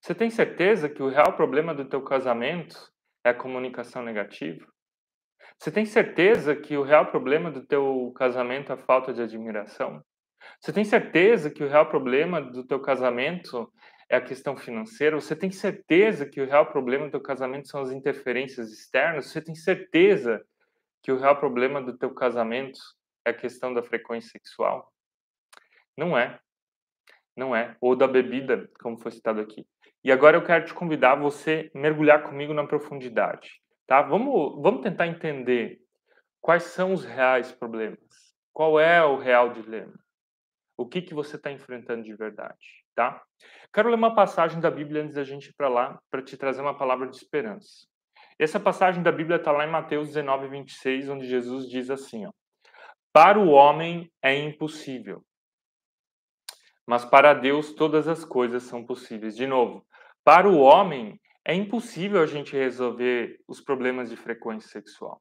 Você 0.02 0.16
tem 0.16 0.30
certeza 0.30 0.88
que 0.88 1.04
o 1.04 1.10
real 1.10 1.34
problema 1.34 1.74
do 1.74 1.86
teu 1.86 2.02
casamento 2.02 2.92
é 3.24 3.32
a 3.32 3.34
comunicação 3.34 4.02
negativa? 4.02 4.66
Você 5.58 5.72
tem 5.72 5.86
certeza 5.86 6.56
que 6.56 6.78
o 6.78 6.84
real 6.84 7.08
problema 7.08 7.52
do 7.52 7.66
teu 7.66 8.12
casamento 8.16 8.72
é 8.72 8.76
a 8.76 8.78
falta 8.78 9.14
de 9.14 9.22
admiração? 9.22 10.02
Você 10.60 10.72
tem 10.72 10.86
certeza 10.86 11.50
que 11.50 11.64
o 11.64 11.68
real 11.68 11.90
problema 11.90 12.42
do 12.42 12.66
teu 12.66 12.80
casamento 12.80 13.72
é 14.10 14.16
a 14.16 14.22
questão 14.22 14.56
financeira? 14.56 15.20
Você 15.20 15.36
tem 15.36 15.52
certeza 15.52 16.26
que 16.26 16.40
o 16.42 16.46
real 16.46 16.66
problema 16.72 17.06
do 17.06 17.12
teu 17.12 17.22
casamento 17.22 17.68
são 17.68 17.82
as 17.82 17.92
interferências 17.92 18.72
externas? 18.72 19.28
Você 19.28 19.42
tem 19.42 19.54
certeza 19.54 20.42
que 21.04 21.12
o 21.12 21.18
real 21.18 21.38
problema 21.38 21.82
do 21.82 21.98
teu 21.98 22.14
casamento 22.14 22.80
é 23.26 23.32
a 23.32 23.34
questão 23.34 23.74
da 23.74 23.84
frequência 23.84 24.32
sexual? 24.32 24.92
Não 25.98 26.18
é. 26.18 26.40
Não 27.36 27.54
é. 27.54 27.76
Ou 27.82 27.98
da 27.98 28.08
bebida, 28.08 28.70
como 28.80 28.98
foi 28.98 29.12
citado 29.12 29.42
aqui. 29.42 29.68
E 30.04 30.12
agora 30.12 30.38
eu 30.38 30.44
quero 30.44 30.66
te 30.66 30.74
convidar 30.74 31.14
a 31.14 31.16
você 31.16 31.70
mergulhar 31.74 32.24
comigo 32.24 32.54
na 32.54 32.66
profundidade, 32.66 33.62
tá? 33.86 34.02
Vamos, 34.02 34.62
vamos 34.62 34.82
tentar 34.82 35.08
entender 35.08 35.80
quais 36.40 36.64
são 36.64 36.94
os 36.94 37.04
reais 37.04 37.52
problemas. 37.52 38.00
Qual 38.54 38.80
é 38.80 39.04
o 39.04 39.18
real 39.18 39.52
dilema? 39.52 39.94
O 40.78 40.88
que, 40.88 41.02
que 41.02 41.14
você 41.14 41.36
está 41.36 41.52
enfrentando 41.52 42.04
de 42.04 42.16
verdade, 42.16 42.86
tá? 42.96 43.22
Quero 43.74 43.90
ler 43.90 43.96
uma 43.96 44.16
passagem 44.16 44.62
da 44.62 44.72
Bíblia 44.72 45.04
antes 45.04 45.16
da 45.16 45.24
gente 45.24 45.50
ir 45.50 45.54
para 45.54 45.68
lá, 45.68 46.00
para 46.10 46.22
te 46.22 46.38
trazer 46.38 46.62
uma 46.62 46.78
palavra 46.78 47.08
de 47.08 47.18
esperança. 47.18 47.86
Essa 48.38 48.60
passagem 48.60 49.04
da 49.04 49.12
Bíblia 49.12 49.36
está 49.36 49.52
lá 49.52 49.66
em 49.66 49.70
Mateus 49.70 50.08
19, 50.08 50.48
26, 50.48 51.10
onde 51.10 51.28
Jesus 51.28 51.70
diz 51.70 51.90
assim, 51.90 52.26
ó, 52.26 52.32
Para 53.12 53.38
o 53.38 53.50
homem 53.50 54.10
é 54.22 54.34
impossível, 54.34 55.22
mas 56.90 57.06
para 57.06 57.34
Deus 57.34 57.74
todas 57.74 58.08
as 58.08 58.26
coisas 58.26 58.64
são 58.64 58.84
possíveis. 58.84 59.36
De 59.36 59.46
novo, 59.46 59.86
para 60.30 60.48
o 60.48 60.60
homem, 60.60 61.20
é 61.44 61.56
impossível 61.56 62.22
a 62.22 62.28
gente 62.28 62.56
resolver 62.56 63.40
os 63.48 63.60
problemas 63.60 64.12
de 64.12 64.16
frequência 64.16 64.70
sexual. 64.70 65.20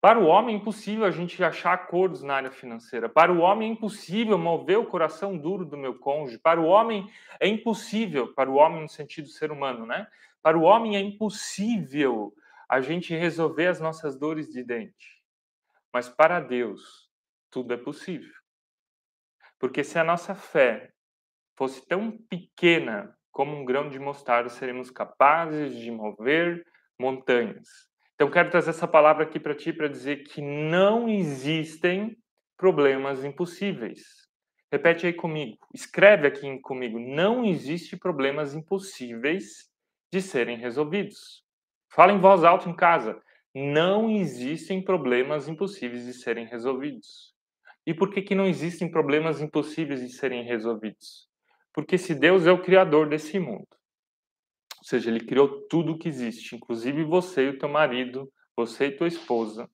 Para 0.00 0.18
o 0.18 0.26
homem 0.26 0.56
é 0.56 0.58
impossível 0.58 1.04
a 1.04 1.12
gente 1.12 1.44
achar 1.44 1.74
acordos 1.74 2.24
na 2.24 2.34
área 2.34 2.50
financeira. 2.50 3.08
Para 3.08 3.32
o 3.32 3.38
homem 3.38 3.68
é 3.68 3.72
impossível 3.72 4.36
mover 4.36 4.76
o 4.76 4.86
coração 4.86 5.38
duro 5.38 5.64
do 5.64 5.76
meu 5.76 5.96
cônjuge. 6.00 6.40
Para 6.40 6.60
o 6.60 6.64
homem 6.64 7.08
é 7.38 7.46
impossível, 7.46 8.34
para 8.34 8.50
o 8.50 8.56
homem 8.56 8.82
no 8.82 8.88
sentido 8.88 9.28
ser 9.28 9.52
humano, 9.52 9.86
né? 9.86 10.08
Para 10.42 10.58
o 10.58 10.62
homem 10.62 10.96
é 10.96 11.00
impossível 11.00 12.34
a 12.68 12.80
gente 12.80 13.14
resolver 13.14 13.68
as 13.68 13.78
nossas 13.78 14.18
dores 14.18 14.48
de 14.48 14.64
dente. 14.64 15.22
Mas 15.92 16.08
para 16.08 16.40
Deus, 16.40 17.08
tudo 17.48 17.74
é 17.74 17.76
possível. 17.76 18.34
Porque 19.56 19.84
se 19.84 20.00
a 20.00 20.02
nossa 20.02 20.34
fé 20.34 20.92
fosse 21.54 21.86
tão 21.86 22.10
pequena 22.10 23.16
como 23.38 23.56
um 23.56 23.64
grão 23.64 23.88
de 23.88 24.00
mostarda, 24.00 24.48
seremos 24.48 24.90
capazes 24.90 25.72
de 25.76 25.92
mover 25.92 26.66
montanhas. 27.00 27.68
Então, 28.16 28.28
quero 28.28 28.50
trazer 28.50 28.70
essa 28.70 28.88
palavra 28.88 29.22
aqui 29.22 29.38
para 29.38 29.54
ti 29.54 29.72
para 29.72 29.86
dizer 29.86 30.24
que 30.24 30.42
não 30.42 31.08
existem 31.08 32.18
problemas 32.56 33.22
impossíveis. 33.22 34.00
Repete 34.72 35.06
aí 35.06 35.12
comigo, 35.12 35.56
escreve 35.72 36.26
aqui 36.26 36.58
comigo. 36.58 36.98
Não 36.98 37.44
existe 37.44 37.96
problemas 37.96 38.56
impossíveis 38.56 39.70
de 40.12 40.20
serem 40.20 40.58
resolvidos. 40.58 41.44
Fala 41.92 42.12
em 42.12 42.18
voz 42.18 42.42
alta 42.42 42.68
em 42.68 42.74
casa. 42.74 43.22
Não 43.54 44.10
existem 44.10 44.82
problemas 44.82 45.46
impossíveis 45.46 46.06
de 46.06 46.12
serem 46.12 46.44
resolvidos. 46.44 47.32
E 47.86 47.94
por 47.94 48.10
que, 48.10 48.20
que 48.20 48.34
não 48.34 48.46
existem 48.46 48.90
problemas 48.90 49.40
impossíveis 49.40 50.00
de 50.00 50.08
serem 50.08 50.42
resolvidos? 50.42 51.27
Porque 51.72 51.98
se 51.98 52.14
Deus 52.14 52.46
é 52.46 52.52
o 52.52 52.62
criador 52.62 53.08
desse 53.08 53.38
mundo, 53.38 53.68
ou 54.78 54.84
seja, 54.84 55.10
ele 55.10 55.20
criou 55.20 55.66
tudo 55.68 55.92
o 55.92 55.98
que 55.98 56.08
existe, 56.08 56.56
inclusive 56.56 57.04
você 57.04 57.46
e 57.46 57.48
o 57.50 57.58
teu 57.58 57.68
marido, 57.68 58.30
você 58.56 58.86
e 58.86 58.96
tua 58.96 59.08
esposa. 59.08 59.68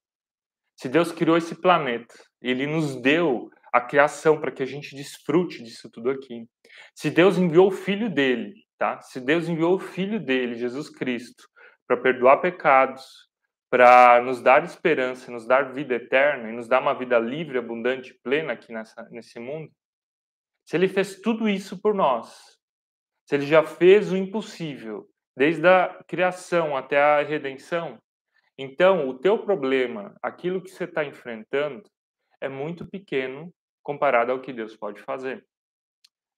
Se 0.77 0.89
Deus 0.89 1.13
criou 1.13 1.37
esse 1.37 1.61
planeta, 1.61 2.15
ele 2.41 2.67
nos 2.67 3.01
deu 3.01 3.49
a 3.73 3.81
criação 3.81 4.41
para 4.41 4.53
que 4.53 4.63
a 4.63 4.67
gente 4.67 4.95
desfrute 4.95 5.63
disso 5.63 5.91
tudo 5.91 6.11
aqui. 6.11 6.47
Se 6.95 7.11
Deus 7.11 7.39
enviou 7.39 7.69
o 7.69 7.73
filho 7.73 8.09
dele, 8.09 8.55
tá? 8.79 9.01
Se 9.01 9.21
Deus 9.21 9.49
enviou 9.49 9.75
o 9.75 9.81
filho 9.81 10.19
dele, 10.19 10.55
Jesus 10.55 10.89
Cristo, 10.89 11.45
para 11.87 11.97
perdoar 11.97 12.39
pecados, 12.39 13.05
para 13.71 14.23
nos 14.23 14.41
dar 14.41 14.65
esperança, 14.65 15.33
nos 15.33 15.47
dar 15.47 15.73
vida 15.73 15.95
eterna 15.95 16.49
e 16.49 16.53
nos 16.53 16.69
dar 16.69 16.81
uma 16.81 16.95
vida 16.97 17.19
livre, 17.19 17.59
abundante, 17.59 18.15
plena 18.23 18.53
aqui 18.53 18.73
nessa, 18.73 19.03
nesse 19.11 19.41
mundo, 19.41 19.71
se 20.65 20.77
ele 20.77 20.89
fez 20.89 21.21
tudo 21.21 21.49
isso 21.49 21.81
por 21.81 21.95
nós, 21.95 22.59
se 23.27 23.35
ele 23.35 23.47
já 23.47 23.63
fez 23.65 24.13
o 24.13 24.17
impossível, 24.17 25.09
desde 25.37 25.67
a 25.67 26.03
criação 26.07 26.77
até 26.77 27.01
a 27.01 27.23
redenção, 27.23 27.99
então 28.57 29.09
o 29.09 29.19
teu 29.19 29.39
problema, 29.39 30.15
aquilo 30.23 30.63
que 30.63 30.71
você 30.71 30.85
está 30.85 31.05
enfrentando, 31.05 31.83
é 32.41 32.49
muito 32.49 32.87
pequeno 32.87 33.53
comparado 33.83 34.33
ao 34.33 34.41
que 34.41 34.53
Deus 34.53 34.77
pode 34.77 35.01
fazer. 35.03 35.45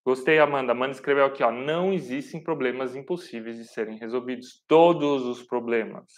Gostei, 0.04 0.38
Amanda. 0.38 0.72
Amanda 0.72 0.92
escreveu 0.92 1.24
aqui, 1.24 1.42
ó, 1.42 1.50
não 1.50 1.92
existem 1.92 2.42
problemas 2.42 2.94
impossíveis 2.94 3.56
de 3.56 3.64
serem 3.64 3.98
resolvidos. 3.98 4.62
Todos 4.68 5.24
os 5.24 5.42
problemas, 5.42 6.12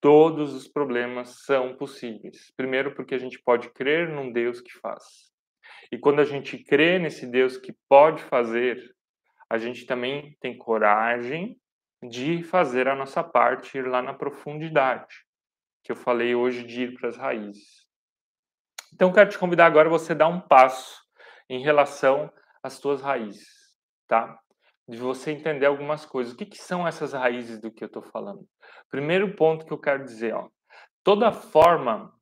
todos 0.00 0.52
os 0.52 0.66
problemas 0.66 1.44
são 1.44 1.76
possíveis. 1.76 2.52
Primeiro, 2.56 2.94
porque 2.94 3.14
a 3.14 3.18
gente 3.18 3.40
pode 3.40 3.70
crer 3.70 4.08
num 4.08 4.32
Deus 4.32 4.60
que 4.60 4.72
faz. 4.80 5.33
E 5.90 5.98
quando 5.98 6.20
a 6.20 6.24
gente 6.24 6.58
crê 6.58 6.98
nesse 6.98 7.26
Deus 7.26 7.56
que 7.56 7.74
pode 7.88 8.22
fazer, 8.24 8.94
a 9.48 9.58
gente 9.58 9.86
também 9.86 10.36
tem 10.40 10.56
coragem 10.56 11.60
de 12.02 12.42
fazer 12.42 12.88
a 12.88 12.94
nossa 12.94 13.22
parte, 13.22 13.78
ir 13.78 13.86
lá 13.86 14.02
na 14.02 14.12
profundidade, 14.12 15.24
que 15.82 15.92
eu 15.92 15.96
falei 15.96 16.34
hoje 16.34 16.64
de 16.64 16.82
ir 16.82 16.94
para 16.94 17.08
as 17.08 17.16
raízes. 17.16 17.84
Então, 18.92 19.12
quero 19.12 19.30
te 19.30 19.38
convidar 19.38 19.66
agora 19.66 19.88
você 19.88 20.14
dar 20.14 20.28
um 20.28 20.40
passo 20.40 21.02
em 21.48 21.62
relação 21.62 22.32
às 22.62 22.78
tuas 22.78 23.00
raízes, 23.02 23.48
tá? 24.06 24.38
De 24.86 24.98
você 24.98 25.30
entender 25.30 25.66
algumas 25.66 26.04
coisas. 26.04 26.32
O 26.32 26.36
que, 26.36 26.46
que 26.46 26.58
são 26.58 26.86
essas 26.86 27.12
raízes 27.12 27.60
do 27.60 27.72
que 27.72 27.82
eu 27.82 27.86
estou 27.86 28.02
falando? 28.02 28.46
Primeiro 28.90 29.34
ponto 29.34 29.66
que 29.66 29.72
eu 29.72 29.80
quero 29.80 30.04
dizer, 30.04 30.34
ó, 30.34 30.48
toda 31.02 31.32
forma 31.32 32.14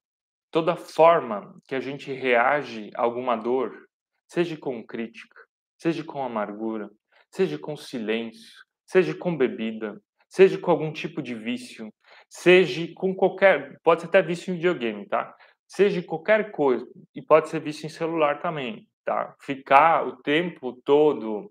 Toda 0.52 0.76
forma 0.76 1.58
que 1.66 1.74
a 1.74 1.80
gente 1.80 2.12
reage 2.12 2.90
a 2.94 3.02
alguma 3.02 3.36
dor, 3.36 3.88
seja 4.28 4.54
com 4.54 4.86
crítica, 4.86 5.34
seja 5.78 6.04
com 6.04 6.22
amargura, 6.22 6.90
seja 7.30 7.58
com 7.58 7.74
silêncio, 7.74 8.62
seja 8.84 9.14
com 9.14 9.34
bebida, 9.34 9.98
seja 10.28 10.58
com 10.58 10.70
algum 10.70 10.92
tipo 10.92 11.22
de 11.22 11.34
vício, 11.34 11.90
seja 12.28 12.86
com 12.94 13.14
qualquer, 13.14 13.80
pode 13.82 14.02
ser 14.02 14.08
até 14.08 14.20
vício 14.20 14.52
em 14.52 14.56
videogame, 14.56 15.08
tá? 15.08 15.34
Seja 15.66 16.02
qualquer 16.02 16.52
coisa, 16.52 16.86
e 17.14 17.22
pode 17.22 17.48
ser 17.48 17.58
vício 17.58 17.86
em 17.86 17.88
celular 17.88 18.42
também, 18.42 18.86
tá? 19.06 19.34
Ficar 19.40 20.06
o 20.06 20.16
tempo 20.18 20.74
todo 20.84 21.50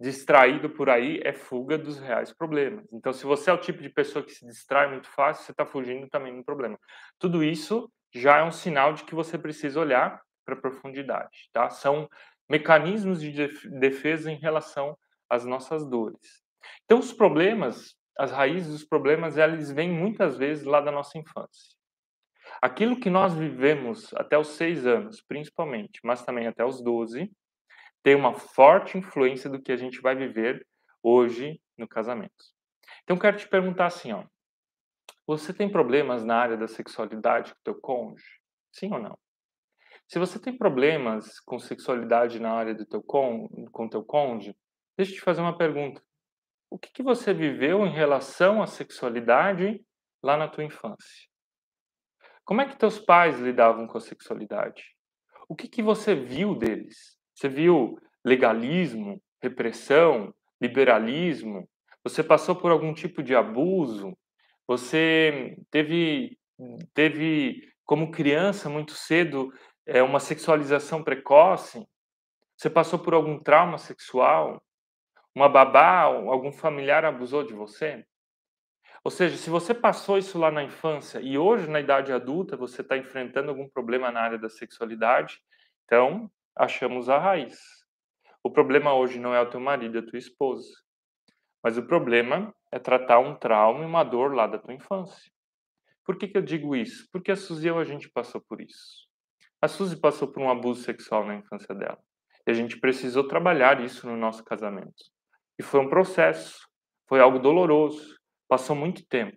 distraído 0.00 0.70
por 0.70 0.88
aí 0.88 1.20
é 1.24 1.32
fuga 1.32 1.76
dos 1.76 1.98
reais 1.98 2.32
problemas. 2.32 2.86
Então, 2.92 3.12
se 3.12 3.26
você 3.26 3.50
é 3.50 3.52
o 3.52 3.60
tipo 3.60 3.82
de 3.82 3.88
pessoa 3.88 4.24
que 4.24 4.30
se 4.30 4.46
distrai 4.46 4.88
muito 4.88 5.08
fácil, 5.08 5.44
você 5.44 5.50
está 5.50 5.66
fugindo 5.66 6.08
também 6.08 6.36
do 6.36 6.44
problema. 6.44 6.78
Tudo 7.18 7.42
isso 7.42 7.90
já 8.12 8.38
é 8.38 8.44
um 8.44 8.52
sinal 8.52 8.92
de 8.92 9.04
que 9.04 9.14
você 9.14 9.38
precisa 9.38 9.80
olhar 9.80 10.20
para 10.44 10.54
a 10.54 10.60
profundidade, 10.60 11.48
tá? 11.52 11.68
São 11.70 12.08
mecanismos 12.48 13.20
de 13.20 13.32
defesa 13.78 14.30
em 14.30 14.36
relação 14.36 14.96
às 15.28 15.44
nossas 15.44 15.86
dores. 15.86 16.42
Então, 16.84 16.98
os 16.98 17.12
problemas, 17.12 17.94
as 18.18 18.32
raízes 18.32 18.72
dos 18.72 18.84
problemas, 18.84 19.36
eles 19.36 19.70
vêm 19.70 19.90
muitas 19.90 20.36
vezes 20.36 20.64
lá 20.64 20.80
da 20.80 20.90
nossa 20.90 21.18
infância. 21.18 21.76
Aquilo 22.62 22.98
que 22.98 23.10
nós 23.10 23.34
vivemos 23.34 24.12
até 24.14 24.38
os 24.38 24.48
seis 24.48 24.86
anos, 24.86 25.22
principalmente, 25.22 26.00
mas 26.02 26.24
também 26.24 26.46
até 26.46 26.64
os 26.64 26.82
12, 26.82 27.30
tem 28.02 28.14
uma 28.14 28.32
forte 28.32 28.96
influência 28.96 29.50
do 29.50 29.60
que 29.60 29.70
a 29.70 29.76
gente 29.76 30.00
vai 30.00 30.14
viver 30.14 30.66
hoje 31.02 31.60
no 31.76 31.86
casamento. 31.86 32.32
Então, 33.04 33.18
quero 33.18 33.36
te 33.36 33.46
perguntar 33.46 33.86
assim, 33.86 34.12
ó, 34.12 34.24
você 35.28 35.52
tem 35.52 35.70
problemas 35.70 36.24
na 36.24 36.36
área 36.36 36.56
da 36.56 36.66
sexualidade 36.66 37.52
com 37.54 37.60
teu 37.62 37.74
cônjuge? 37.74 38.40
Sim 38.72 38.90
ou 38.94 38.98
não? 38.98 39.18
Se 40.08 40.18
você 40.18 40.40
tem 40.40 40.56
problemas 40.56 41.38
com 41.40 41.58
sexualidade 41.58 42.40
na 42.40 42.50
área 42.50 42.74
do 42.74 42.86
teu 42.86 43.02
com, 43.02 43.46
com 43.70 43.90
teu 43.90 44.02
cônjuge, 44.02 44.56
deixa 44.96 45.12
eu 45.12 45.16
te 45.16 45.20
fazer 45.20 45.42
uma 45.42 45.56
pergunta. 45.56 46.02
O 46.70 46.78
que, 46.78 46.90
que 46.90 47.02
você 47.02 47.34
viveu 47.34 47.86
em 47.86 47.92
relação 47.92 48.62
à 48.62 48.66
sexualidade 48.66 49.84
lá 50.22 50.34
na 50.34 50.48
tua 50.48 50.64
infância? 50.64 51.28
Como 52.42 52.62
é 52.62 52.66
que 52.66 52.78
teus 52.78 52.98
pais 52.98 53.38
lidavam 53.38 53.86
com 53.86 53.98
a 53.98 54.00
sexualidade? 54.00 54.96
O 55.46 55.54
que, 55.54 55.68
que 55.68 55.82
você 55.82 56.14
viu 56.14 56.54
deles? 56.54 57.18
Você 57.34 57.50
viu 57.50 57.98
legalismo, 58.24 59.22
repressão, 59.42 60.34
liberalismo? 60.58 61.68
Você 62.02 62.24
passou 62.24 62.56
por 62.56 62.70
algum 62.70 62.94
tipo 62.94 63.22
de 63.22 63.36
abuso? 63.36 64.16
Você 64.68 65.56
teve, 65.70 66.38
teve 66.92 67.72
como 67.86 68.10
criança 68.10 68.68
muito 68.68 68.92
cedo 68.92 69.50
é, 69.86 70.02
uma 70.02 70.20
sexualização 70.20 71.02
precoce? 71.02 71.88
Você 72.54 72.68
passou 72.68 72.98
por 72.98 73.14
algum 73.14 73.38
trauma 73.42 73.78
sexual? 73.78 74.62
Uma 75.34 75.48
babá, 75.48 76.02
algum 76.02 76.52
familiar 76.52 77.02
abusou 77.06 77.44
de 77.44 77.54
você? 77.54 78.04
Ou 79.02 79.10
seja, 79.10 79.38
se 79.38 79.48
você 79.48 79.72
passou 79.72 80.18
isso 80.18 80.38
lá 80.38 80.50
na 80.50 80.62
infância 80.62 81.18
e 81.20 81.38
hoje, 81.38 81.66
na 81.66 81.80
idade 81.80 82.12
adulta, 82.12 82.54
você 82.54 82.82
está 82.82 82.94
enfrentando 82.98 83.48
algum 83.48 83.66
problema 83.66 84.10
na 84.10 84.20
área 84.20 84.38
da 84.38 84.50
sexualidade, 84.50 85.40
então 85.84 86.30
achamos 86.54 87.08
a 87.08 87.18
raiz. 87.18 87.58
O 88.42 88.50
problema 88.50 88.92
hoje 88.92 89.18
não 89.18 89.34
é 89.34 89.40
o 89.40 89.48
teu 89.48 89.60
marido, 89.60 89.96
é 89.96 90.00
a 90.00 90.06
tua 90.06 90.18
esposa. 90.18 90.68
Mas 91.62 91.76
o 91.76 91.86
problema 91.86 92.54
é 92.70 92.78
tratar 92.78 93.18
um 93.18 93.34
trauma 93.34 93.82
e 93.82 93.86
uma 93.86 94.04
dor 94.04 94.34
lá 94.34 94.46
da 94.46 94.58
tua 94.58 94.74
infância. 94.74 95.30
Por 96.04 96.16
que, 96.16 96.28
que 96.28 96.38
eu 96.38 96.42
digo 96.42 96.76
isso? 96.76 97.08
Porque 97.12 97.32
a 97.32 97.36
Suzy 97.36 97.66
e 97.66 97.70
eu, 97.70 97.78
a 97.78 97.84
gente 97.84 98.08
passou 98.10 98.40
por 98.40 98.60
isso. 98.60 99.06
A 99.60 99.68
Suzy 99.68 99.96
passou 99.96 100.28
por 100.28 100.42
um 100.42 100.50
abuso 100.50 100.82
sexual 100.82 101.26
na 101.26 101.34
infância 101.34 101.74
dela. 101.74 101.98
E 102.46 102.50
a 102.50 102.54
gente 102.54 102.78
precisou 102.78 103.26
trabalhar 103.26 103.80
isso 103.80 104.06
no 104.06 104.16
nosso 104.16 104.44
casamento. 104.44 105.04
E 105.58 105.62
foi 105.62 105.80
um 105.80 105.88
processo, 105.88 106.66
foi 107.06 107.20
algo 107.20 107.38
doloroso, 107.38 108.18
Passou 108.48 108.74
muito 108.74 109.06
tempo. 109.06 109.36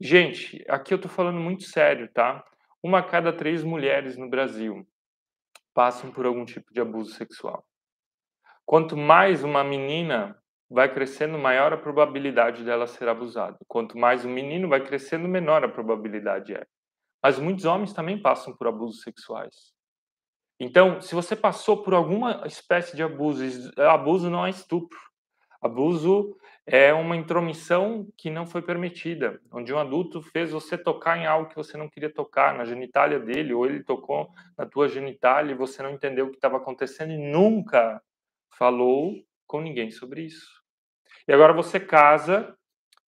Gente, 0.00 0.64
aqui 0.68 0.92
eu 0.92 0.96
estou 0.96 1.10
falando 1.10 1.38
muito 1.38 1.62
sério, 1.62 2.10
tá? 2.12 2.44
Uma 2.82 2.98
a 2.98 3.02
cada 3.04 3.32
três 3.32 3.62
mulheres 3.62 4.16
no 4.16 4.28
Brasil 4.28 4.86
passam 5.72 6.10
por 6.10 6.26
algum 6.26 6.44
tipo 6.44 6.72
de 6.72 6.80
abuso 6.80 7.12
sexual. 7.12 7.64
Quanto 8.66 8.96
mais 8.96 9.44
uma 9.44 9.62
menina 9.62 10.36
vai 10.70 10.92
crescendo, 10.92 11.38
maior 11.38 11.72
a 11.72 11.76
probabilidade 11.76 12.64
dela 12.64 12.86
ser 12.86 13.08
abusada. 13.08 13.58
Quanto 13.66 13.96
mais 13.96 14.24
um 14.24 14.30
menino 14.30 14.68
vai 14.68 14.84
crescendo, 14.84 15.28
menor 15.28 15.64
a 15.64 15.68
probabilidade 15.68 16.54
é. 16.54 16.66
Mas 17.22 17.38
muitos 17.38 17.64
homens 17.64 17.92
também 17.92 18.20
passam 18.20 18.54
por 18.56 18.66
abusos 18.66 19.02
sexuais. 19.02 19.72
Então, 20.60 21.00
se 21.00 21.14
você 21.14 21.36
passou 21.36 21.82
por 21.82 21.94
alguma 21.94 22.46
espécie 22.46 22.96
de 22.96 23.02
abuso, 23.02 23.44
abuso 23.76 24.28
não 24.28 24.44
é 24.44 24.50
estupro. 24.50 24.98
Abuso 25.60 26.36
é 26.66 26.92
uma 26.92 27.16
intromissão 27.16 28.06
que 28.16 28.28
não 28.28 28.46
foi 28.46 28.60
permitida, 28.60 29.40
onde 29.50 29.72
um 29.72 29.78
adulto 29.78 30.20
fez 30.20 30.50
você 30.50 30.76
tocar 30.76 31.16
em 31.16 31.26
algo 31.26 31.48
que 31.48 31.56
você 31.56 31.76
não 31.76 31.88
queria 31.88 32.12
tocar, 32.12 32.54
na 32.54 32.64
genitália 32.64 33.18
dele, 33.18 33.54
ou 33.54 33.64
ele 33.64 33.82
tocou 33.82 34.30
na 34.56 34.66
tua 34.66 34.88
genitália 34.88 35.52
e 35.52 35.56
você 35.56 35.82
não 35.82 35.90
entendeu 35.90 36.26
o 36.26 36.30
que 36.30 36.36
estava 36.36 36.58
acontecendo 36.58 37.12
e 37.12 37.32
nunca 37.32 38.02
falou 38.50 39.14
com 39.46 39.60
ninguém 39.60 39.90
sobre 39.90 40.22
isso. 40.22 40.57
E 41.28 41.32
agora 41.32 41.52
você 41.52 41.78
casa 41.78 42.56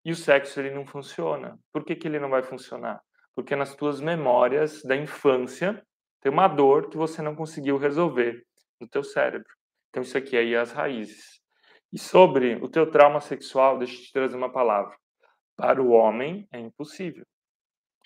e 0.03 0.11
o 0.11 0.15
sexo 0.15 0.59
ele 0.59 0.71
não 0.71 0.85
funciona. 0.85 1.57
Por 1.71 1.85
que, 1.85 1.95
que 1.95 2.05
ele 2.05 2.19
não 2.19 2.29
vai 2.29 2.43
funcionar? 2.43 3.01
Porque 3.33 3.55
nas 3.55 3.73
tuas 3.75 4.01
memórias 4.01 4.83
da 4.83 4.95
infância 4.95 5.81
tem 6.19 6.29
uma 6.29 6.49
dor 6.49 6.89
que 6.89 6.97
você 6.97 7.21
não 7.21 7.33
conseguiu 7.33 7.77
resolver 7.77 8.45
no 8.77 8.89
teu 8.89 9.05
cérebro. 9.05 9.49
Então 9.89 10.03
isso 10.03 10.17
aqui 10.17 10.35
aí 10.35 10.53
é 10.53 10.59
as 10.59 10.73
raízes. 10.73 11.39
E 11.93 11.97
sobre 11.97 12.55
o 12.55 12.67
teu 12.67 12.91
trauma 12.91 13.21
sexual, 13.21 13.77
deixa 13.77 13.95
eu 13.95 14.01
te 14.01 14.11
trazer 14.11 14.35
uma 14.35 14.51
palavra. 14.51 14.95
Para 15.55 15.81
o 15.81 15.89
homem 15.89 16.45
é 16.51 16.59
impossível, 16.59 17.25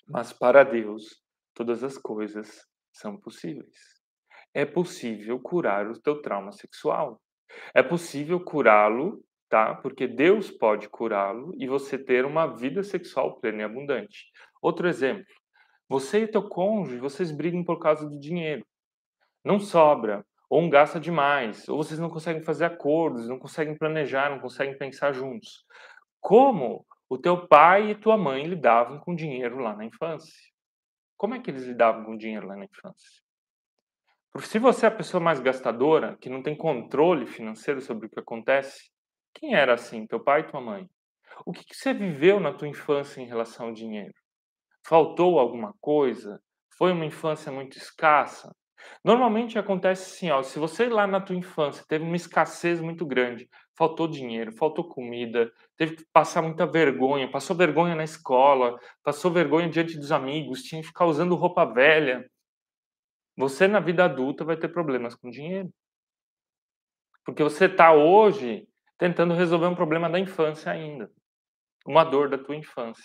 mas 0.06 0.32
para 0.32 0.64
Deus 0.64 1.20
todas 1.54 1.82
as 1.82 1.98
coisas 1.98 2.64
são 2.92 3.16
possíveis. 3.16 3.76
É 4.54 4.64
possível 4.64 5.40
curar 5.40 5.88
o 5.88 6.00
teu 6.00 6.22
trauma 6.22 6.52
sexual. 6.52 7.20
É 7.74 7.82
possível 7.82 8.40
curá-lo, 8.40 9.24
tá? 9.54 9.72
Porque 9.72 10.08
Deus 10.08 10.50
pode 10.50 10.88
curá-lo 10.88 11.54
e 11.56 11.68
você 11.68 11.96
ter 11.96 12.24
uma 12.24 12.44
vida 12.44 12.82
sexual 12.82 13.38
plena 13.38 13.62
e 13.62 13.64
abundante. 13.64 14.32
Outro 14.60 14.88
exemplo. 14.88 15.32
Você 15.88 16.22
e 16.22 16.26
teu 16.26 16.48
cônjuge, 16.48 16.98
vocês 16.98 17.30
brigam 17.30 17.62
por 17.62 17.78
causa 17.78 18.10
do 18.10 18.18
dinheiro. 18.18 18.66
Não 19.44 19.60
sobra 19.60 20.26
ou 20.50 20.60
um 20.60 20.68
gasta 20.68 20.98
demais, 20.98 21.68
ou 21.68 21.76
vocês 21.76 22.00
não 22.00 22.10
conseguem 22.10 22.42
fazer 22.42 22.64
acordos, 22.64 23.28
não 23.28 23.38
conseguem 23.38 23.78
planejar, 23.78 24.28
não 24.28 24.40
conseguem 24.40 24.76
pensar 24.76 25.12
juntos. 25.12 25.64
Como 26.20 26.84
o 27.08 27.16
teu 27.16 27.46
pai 27.46 27.92
e 27.92 27.94
tua 27.94 28.16
mãe 28.16 28.44
lidavam 28.44 28.98
com 28.98 29.14
dinheiro 29.14 29.60
lá 29.60 29.76
na 29.76 29.84
infância? 29.84 30.34
Como 31.16 31.32
é 31.32 31.38
que 31.38 31.48
eles 31.48 31.62
lidavam 31.62 32.04
com 32.04 32.16
dinheiro 32.16 32.48
lá 32.48 32.56
na 32.56 32.64
infância? 32.64 33.22
Porque 34.32 34.48
se 34.48 34.58
você 34.58 34.86
é 34.86 34.88
a 34.88 34.96
pessoa 34.96 35.20
mais 35.20 35.38
gastadora, 35.38 36.16
que 36.20 36.28
não 36.28 36.42
tem 36.42 36.56
controle 36.56 37.24
financeiro 37.24 37.80
sobre 37.80 38.08
o 38.08 38.10
que 38.10 38.18
acontece, 38.18 38.92
quem 39.34 39.54
era 39.54 39.74
assim, 39.74 40.06
teu 40.06 40.20
pai 40.20 40.40
e 40.40 40.44
tua 40.44 40.60
mãe? 40.60 40.88
O 41.44 41.52
que, 41.52 41.64
que 41.64 41.76
você 41.76 41.92
viveu 41.92 42.40
na 42.40 42.52
tua 42.52 42.68
infância 42.68 43.20
em 43.20 43.26
relação 43.26 43.66
ao 43.66 43.72
dinheiro? 43.72 44.14
Faltou 44.86 45.38
alguma 45.38 45.74
coisa? 45.80 46.40
Foi 46.76 46.92
uma 46.92 47.04
infância 47.04 47.50
muito 47.52 47.76
escassa? 47.76 48.54
Normalmente 49.02 49.58
acontece 49.58 50.14
assim, 50.14 50.30
ó, 50.30 50.42
se 50.42 50.58
você 50.58 50.88
lá 50.88 51.06
na 51.06 51.20
tua 51.20 51.36
infância 51.36 51.84
teve 51.88 52.04
uma 52.04 52.16
escassez 52.16 52.80
muito 52.80 53.06
grande, 53.06 53.48
faltou 53.76 54.06
dinheiro, 54.06 54.52
faltou 54.52 54.88
comida, 54.88 55.50
teve 55.76 55.96
que 55.96 56.04
passar 56.12 56.42
muita 56.42 56.66
vergonha, 56.66 57.30
passou 57.30 57.56
vergonha 57.56 57.94
na 57.94 58.04
escola, 58.04 58.78
passou 59.02 59.30
vergonha 59.30 59.68
diante 59.68 59.98
dos 59.98 60.12
amigos, 60.12 60.62
tinha 60.62 60.80
que 60.80 60.88
ficar 60.88 61.06
usando 61.06 61.34
roupa 61.34 61.64
velha. 61.64 62.28
Você 63.36 63.66
na 63.66 63.80
vida 63.80 64.04
adulta 64.04 64.44
vai 64.44 64.56
ter 64.56 64.68
problemas 64.68 65.14
com 65.14 65.30
dinheiro. 65.30 65.72
Porque 67.24 67.42
você 67.42 67.64
está 67.64 67.92
hoje 67.92 68.68
tentando 68.98 69.34
resolver 69.34 69.66
um 69.66 69.74
problema 69.74 70.08
da 70.08 70.18
infância 70.18 70.70
ainda, 70.70 71.10
uma 71.86 72.04
dor 72.04 72.28
da 72.28 72.38
tua 72.38 72.56
infância, 72.56 73.04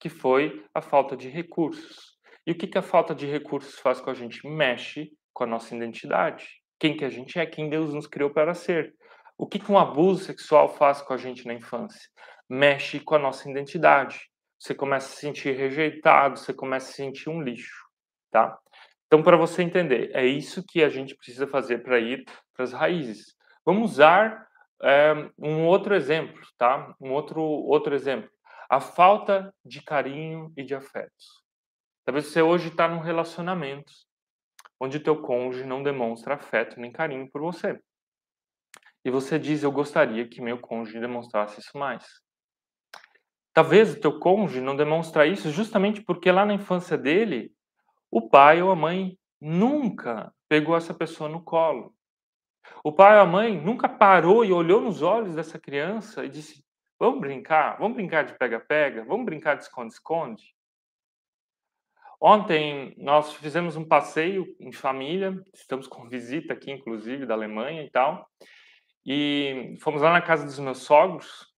que 0.00 0.08
foi 0.08 0.64
a 0.74 0.80
falta 0.80 1.16
de 1.16 1.28
recursos. 1.28 2.18
E 2.46 2.52
o 2.52 2.54
que, 2.54 2.66
que 2.66 2.78
a 2.78 2.82
falta 2.82 3.14
de 3.14 3.26
recursos 3.26 3.78
faz 3.78 4.00
com 4.00 4.10
a 4.10 4.14
gente? 4.14 4.46
Mexe 4.46 5.12
com 5.32 5.44
a 5.44 5.46
nossa 5.46 5.74
identidade. 5.74 6.46
Quem 6.78 6.96
que 6.96 7.04
a 7.04 7.08
gente 7.08 7.38
é, 7.38 7.46
quem 7.46 7.70
Deus 7.70 7.94
nos 7.94 8.06
criou 8.06 8.30
para 8.30 8.54
ser. 8.54 8.94
O 9.36 9.46
que, 9.46 9.58
que 9.58 9.72
um 9.72 9.78
abuso 9.78 10.24
sexual 10.24 10.68
faz 10.68 11.00
com 11.00 11.12
a 11.12 11.16
gente 11.16 11.46
na 11.46 11.54
infância? 11.54 12.08
Mexe 12.48 13.00
com 13.00 13.14
a 13.14 13.18
nossa 13.18 13.48
identidade. 13.50 14.20
Você 14.58 14.74
começa 14.74 15.08
a 15.08 15.10
se 15.10 15.20
sentir 15.20 15.56
rejeitado, 15.56 16.38
você 16.38 16.52
começa 16.52 16.88
a 16.88 16.90
se 16.90 16.96
sentir 16.96 17.28
um 17.28 17.42
lixo, 17.42 17.84
tá? 18.30 18.58
Então, 19.06 19.22
para 19.22 19.36
você 19.36 19.62
entender, 19.62 20.10
é 20.14 20.24
isso 20.24 20.64
que 20.66 20.82
a 20.82 20.88
gente 20.88 21.14
precisa 21.14 21.46
fazer 21.46 21.82
para 21.82 21.98
ir 21.98 22.24
para 22.54 22.64
as 22.64 22.72
raízes. 22.72 23.34
Vamos 23.64 23.92
usar 23.92 24.46
um 25.38 25.66
outro 25.66 25.94
exemplo, 25.94 26.40
tá? 26.58 26.94
Um 27.00 27.12
outro, 27.12 27.40
outro 27.40 27.94
exemplo. 27.94 28.30
A 28.68 28.80
falta 28.80 29.54
de 29.64 29.82
carinho 29.82 30.52
e 30.56 30.62
de 30.62 30.74
afetos. 30.74 31.42
Talvez 32.04 32.26
você 32.26 32.42
hoje 32.42 32.68
está 32.68 32.86
num 32.88 33.00
relacionamento 33.00 33.92
onde 34.80 34.98
o 34.98 35.02
teu 35.02 35.22
cônjuge 35.22 35.64
não 35.64 35.82
demonstra 35.82 36.34
afeto 36.34 36.78
nem 36.78 36.92
carinho 36.92 37.30
por 37.30 37.40
você. 37.40 37.78
E 39.04 39.10
você 39.10 39.38
diz, 39.38 39.62
eu 39.62 39.70
gostaria 39.70 40.28
que 40.28 40.40
meu 40.40 40.58
cônjuge 40.58 41.00
demonstrasse 41.00 41.60
isso 41.60 41.76
mais. 41.76 42.04
Talvez 43.52 43.94
o 43.94 44.00
teu 44.00 44.18
cônjuge 44.18 44.60
não 44.60 44.74
demonstre 44.74 45.30
isso 45.30 45.50
justamente 45.50 46.02
porque 46.02 46.32
lá 46.32 46.44
na 46.44 46.54
infância 46.54 46.98
dele, 46.98 47.52
o 48.10 48.28
pai 48.28 48.60
ou 48.60 48.70
a 48.70 48.76
mãe 48.76 49.18
nunca 49.40 50.34
pegou 50.48 50.76
essa 50.76 50.92
pessoa 50.92 51.28
no 51.28 51.42
colo. 51.42 51.93
O 52.82 52.92
pai 52.92 53.16
ou 53.16 53.22
a 53.22 53.26
mãe 53.26 53.60
nunca 53.60 53.88
parou 53.88 54.44
e 54.44 54.52
olhou 54.52 54.80
nos 54.80 55.02
olhos 55.02 55.34
dessa 55.34 55.58
criança 55.58 56.24
e 56.24 56.28
disse: 56.28 56.64
Vamos 56.98 57.20
brincar? 57.20 57.78
Vamos 57.78 57.96
brincar 57.96 58.24
de 58.24 58.36
pega-pega? 58.38 59.04
Vamos 59.04 59.26
brincar 59.26 59.56
de 59.56 59.64
esconde-esconde? 59.64 60.54
Ontem 62.20 62.94
nós 62.96 63.34
fizemos 63.34 63.76
um 63.76 63.86
passeio 63.86 64.46
em 64.58 64.72
família, 64.72 65.38
estamos 65.52 65.86
com 65.86 66.08
visita 66.08 66.54
aqui, 66.54 66.70
inclusive, 66.70 67.26
da 67.26 67.34
Alemanha 67.34 67.82
e 67.82 67.90
tal, 67.90 68.26
e 69.04 69.76
fomos 69.82 70.00
lá 70.00 70.12
na 70.12 70.22
casa 70.22 70.46
dos 70.46 70.58
meus 70.58 70.78
sogros, 70.78 71.52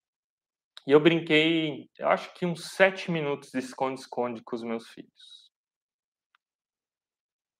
e 0.86 0.92
eu 0.92 1.00
brinquei, 1.00 1.88
eu 1.98 2.08
acho 2.08 2.32
que 2.34 2.46
uns 2.46 2.72
sete 2.72 3.10
minutos 3.10 3.50
de 3.50 3.58
esconde-esconde 3.58 4.42
com 4.42 4.56
os 4.56 4.62
meus 4.62 4.88
filhos. 4.88 5.50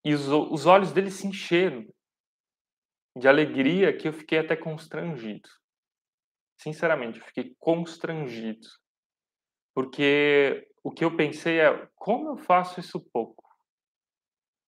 E 0.05 0.15
os, 0.15 0.29
os 0.29 0.67
olhos 0.67 0.93
deles 0.93 1.15
se 1.15 1.27
encheram 1.27 1.87
de 3.17 3.27
alegria 3.27 3.97
que 3.97 4.07
eu 4.07 4.13
fiquei 4.13 4.39
até 4.39 4.55
constrangido. 4.55 5.49
Sinceramente, 6.61 7.19
eu 7.19 7.25
fiquei 7.25 7.55
constrangido. 7.59 8.67
Porque 9.75 10.69
o 10.85 10.91
que 10.91 11.05
eu 11.05 11.17
pensei 11.17 11.61
é 11.61 11.89
como 11.95 12.29
eu 12.29 12.37
faço 12.37 12.79
isso 12.79 13.01
pouco? 13.13 13.43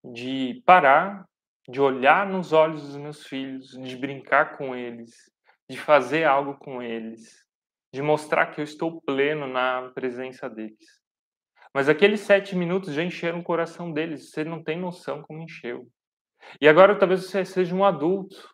De 0.03 0.63
parar, 0.65 1.25
de 1.67 1.79
olhar 1.79 2.27
nos 2.27 2.51
olhos 2.51 2.81
dos 2.81 2.97
meus 2.97 3.23
filhos, 3.25 3.69
de 3.69 3.95
brincar 3.95 4.57
com 4.57 4.75
eles, 4.75 5.31
de 5.69 5.77
fazer 5.77 6.23
algo 6.23 6.57
com 6.57 6.81
eles, 6.81 7.45
de 7.93 8.01
mostrar 8.01 8.47
que 8.47 8.59
eu 8.61 8.63
estou 8.63 8.99
pleno 9.01 9.47
na 9.47 9.91
presença 9.91 10.49
deles. 10.49 10.99
Mas 11.71 11.87
aqueles 11.87 12.21
sete 12.21 12.55
minutos 12.55 12.93
já 12.93 13.03
encheram 13.03 13.39
o 13.39 13.43
coração 13.43 13.91
deles. 13.91 14.31
Você 14.31 14.43
não 14.43 14.63
tem 14.63 14.79
noção 14.79 15.21
como 15.21 15.43
encheu. 15.43 15.87
E 16.59 16.67
agora 16.67 16.97
talvez 16.97 17.25
você 17.25 17.45
seja 17.45 17.75
um 17.75 17.83
adulto 17.83 18.53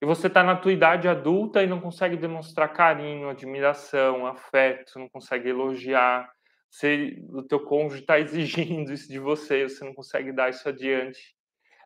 e 0.00 0.06
você 0.06 0.26
está 0.26 0.42
na 0.42 0.56
tua 0.56 0.72
idade 0.72 1.08
adulta 1.08 1.62
e 1.62 1.66
não 1.66 1.80
consegue 1.80 2.16
demonstrar 2.16 2.72
carinho, 2.72 3.28
admiração, 3.28 4.26
afeto, 4.26 4.98
não 4.98 5.08
consegue 5.08 5.48
elogiar. 5.48 6.30
Você, 6.70 7.22
o 7.30 7.42
teu 7.42 7.60
cônjuge 7.64 8.02
está 8.02 8.18
exigindo 8.20 8.92
isso 8.92 9.08
de 9.08 9.18
você, 9.18 9.68
você 9.68 9.84
não 9.84 9.94
consegue 9.94 10.32
dar 10.32 10.50
isso 10.50 10.68
adiante. 10.68 11.34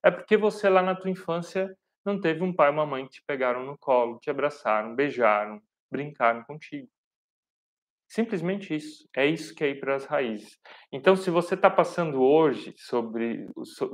É 0.03 0.11
porque 0.11 0.37
você 0.37 0.69
lá 0.69 0.83
na 0.83 0.95
tua 0.95 1.11
infância 1.11 1.69
não 2.05 2.21
teve 2.21 2.43
um 2.43 2.55
pai 2.55 2.69
e 2.69 2.73
uma 2.73 2.87
mãe 2.87 3.05
que 3.05 3.13
te 3.13 3.23
pegaram 3.27 3.65
no 3.65 3.77
colo, 3.79 4.19
te 4.19 4.31
abraçaram, 4.31 4.95
beijaram, 4.95 5.61
brincaram 5.91 6.43
contigo. 6.45 6.89
Simplesmente 8.09 8.75
isso. 8.75 9.09
É 9.15 9.25
isso 9.25 9.55
que 9.55 9.63
é 9.63 9.69
ir 9.69 9.79
para 9.79 9.95
as 9.95 10.05
raízes. 10.05 10.59
Então, 10.91 11.15
se 11.15 11.31
você 11.31 11.55
está 11.55 11.71
passando 11.71 12.21
hoje 12.21 12.75
sobre 12.77 13.47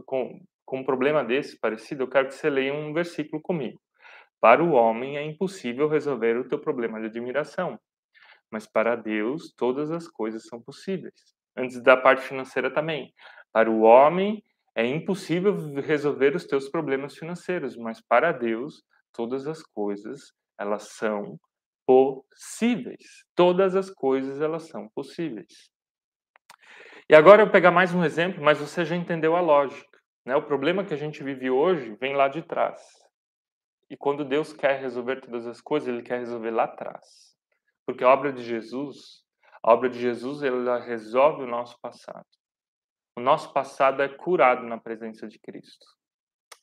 com, 0.06 0.40
com 0.66 0.80
um 0.80 0.84
problema 0.84 1.24
desse 1.24 1.58
parecido, 1.58 2.02
eu 2.02 2.08
quero 2.08 2.28
que 2.28 2.34
você 2.34 2.50
leia 2.50 2.74
um 2.74 2.92
versículo 2.92 3.40
comigo. 3.40 3.80
Para 4.40 4.62
o 4.62 4.72
homem 4.72 5.16
é 5.16 5.22
impossível 5.22 5.88
resolver 5.88 6.36
o 6.36 6.46
teu 6.46 6.58
problema 6.58 7.00
de 7.00 7.06
admiração, 7.06 7.78
mas 8.50 8.66
para 8.66 8.96
Deus 8.96 9.54
todas 9.56 9.90
as 9.90 10.08
coisas 10.08 10.44
são 10.46 10.60
possíveis. 10.60 11.14
Antes 11.56 11.80
da 11.82 11.96
parte 11.96 12.22
financeira 12.22 12.70
também. 12.70 13.14
Para 13.52 13.70
o 13.70 13.80
homem 13.80 14.42
é 14.74 14.84
impossível 14.84 15.54
resolver 15.80 16.36
os 16.36 16.44
teus 16.44 16.68
problemas 16.68 17.16
financeiros, 17.16 17.76
mas 17.76 18.00
para 18.00 18.32
Deus 18.32 18.82
todas 19.12 19.46
as 19.46 19.62
coisas 19.62 20.32
elas 20.58 20.88
são 20.90 21.38
possíveis. 21.86 23.24
Todas 23.34 23.74
as 23.74 23.88
coisas 23.88 24.40
elas 24.40 24.64
são 24.64 24.88
possíveis. 24.94 25.70
E 27.08 27.14
agora 27.14 27.42
eu 27.42 27.50
pegar 27.50 27.70
mais 27.70 27.94
um 27.94 28.04
exemplo, 28.04 28.42
mas 28.42 28.58
você 28.58 28.84
já 28.84 28.96
entendeu 28.96 29.36
a 29.36 29.40
lógica. 29.40 29.95
Né? 30.26 30.34
O 30.34 30.42
problema 30.42 30.84
que 30.84 30.92
a 30.92 30.96
gente 30.96 31.22
vive 31.22 31.48
hoje 31.48 31.94
vem 31.94 32.14
lá 32.16 32.26
de 32.26 32.42
trás. 32.42 32.82
E 33.88 33.96
quando 33.96 34.24
Deus 34.24 34.52
quer 34.52 34.80
resolver 34.80 35.20
todas 35.20 35.46
as 35.46 35.60
coisas, 35.60 35.88
Ele 35.88 36.02
quer 36.02 36.18
resolver 36.18 36.50
lá 36.50 36.64
atrás. 36.64 37.36
Porque 37.86 38.02
a 38.02 38.08
obra 38.08 38.32
de 38.32 38.42
Jesus, 38.42 39.24
a 39.62 39.72
obra 39.72 39.88
de 39.88 40.00
Jesus, 40.00 40.42
ela 40.42 40.80
resolve 40.80 41.44
o 41.44 41.46
nosso 41.46 41.80
passado. 41.80 42.26
O 43.16 43.20
nosso 43.20 43.52
passado 43.52 44.02
é 44.02 44.08
curado 44.08 44.66
na 44.66 44.76
presença 44.76 45.26
de 45.28 45.38
Cristo, 45.38 45.86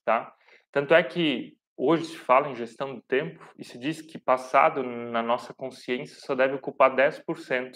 tá? 0.06 0.36
Tanto 0.72 0.94
é 0.94 1.02
que 1.02 1.58
hoje 1.76 2.06
se 2.06 2.18
fala 2.18 2.50
em 2.50 2.56
gestão 2.56 2.94
do 2.94 3.02
tempo 3.02 3.44
e 3.58 3.64
se 3.64 3.80
diz 3.80 4.02
que 4.02 4.20
passado 4.20 4.84
na 4.84 5.24
nossa 5.24 5.54
consciência 5.54 6.18
só 6.20 6.36
deve 6.36 6.56
ocupar 6.56 6.96
10% 6.96 7.72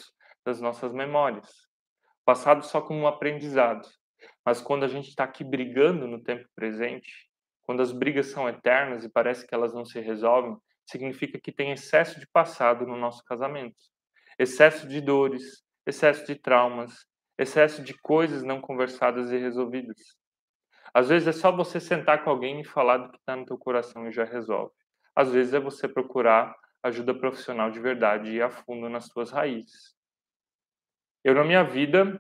das 0.45 0.62
nossas 0.62 0.93
memórias. 0.93 1.50
Passado 2.23 2.63
só 2.63 2.82
como 2.82 3.00
um 3.00 3.08
aprendizado. 3.08 3.88
Mas 4.48 4.62
quando 4.62 4.86
a 4.86 4.88
gente 4.88 5.10
está 5.10 5.26
aqui 5.26 5.44
brigando 5.44 6.08
no 6.08 6.24
tempo 6.24 6.48
presente, 6.56 7.30
quando 7.64 7.82
as 7.82 7.92
brigas 7.92 8.28
são 8.28 8.48
eternas 8.48 9.04
e 9.04 9.10
parece 9.10 9.46
que 9.46 9.54
elas 9.54 9.74
não 9.74 9.84
se 9.84 10.00
resolvem, 10.00 10.56
significa 10.86 11.38
que 11.38 11.52
tem 11.52 11.74
excesso 11.74 12.18
de 12.18 12.26
passado 12.28 12.88
no 12.88 12.96
nosso 12.96 13.26
casamento. 13.26 13.76
Excesso 14.40 14.88
de 14.88 15.02
dores, 15.02 15.66
excesso 15.86 16.26
de 16.26 16.36
traumas, 16.36 17.06
excesso 17.38 17.84
de 17.84 17.94
coisas 17.96 18.42
não 18.42 18.62
conversadas 18.62 19.34
e 19.34 19.38
resolvidas. 19.38 20.16
Às 20.94 21.10
vezes 21.10 21.28
é 21.28 21.34
só 21.34 21.52
você 21.52 21.78
sentar 21.78 22.24
com 22.24 22.30
alguém 22.30 22.62
e 22.62 22.64
falar 22.66 23.00
do 23.00 23.12
que 23.12 23.18
está 23.18 23.36
no 23.36 23.46
teu 23.46 23.58
coração 23.58 24.08
e 24.08 24.14
já 24.14 24.24
resolve. 24.24 24.72
Às 25.14 25.30
vezes 25.30 25.54
é 25.54 25.60
você 25.60 25.90
procurar 25.90 26.56
ajuda 26.82 27.14
profissional 27.14 27.70
de 27.70 27.82
verdade 27.82 28.32
e 28.32 28.42
a 28.42 28.50
fundo 28.50 28.88
nas 28.88 29.08
suas 29.08 29.30
raízes. 29.30 29.94
Eu, 31.22 31.36
na 31.36 31.44
minha 31.44 31.66
vida, 31.66 32.18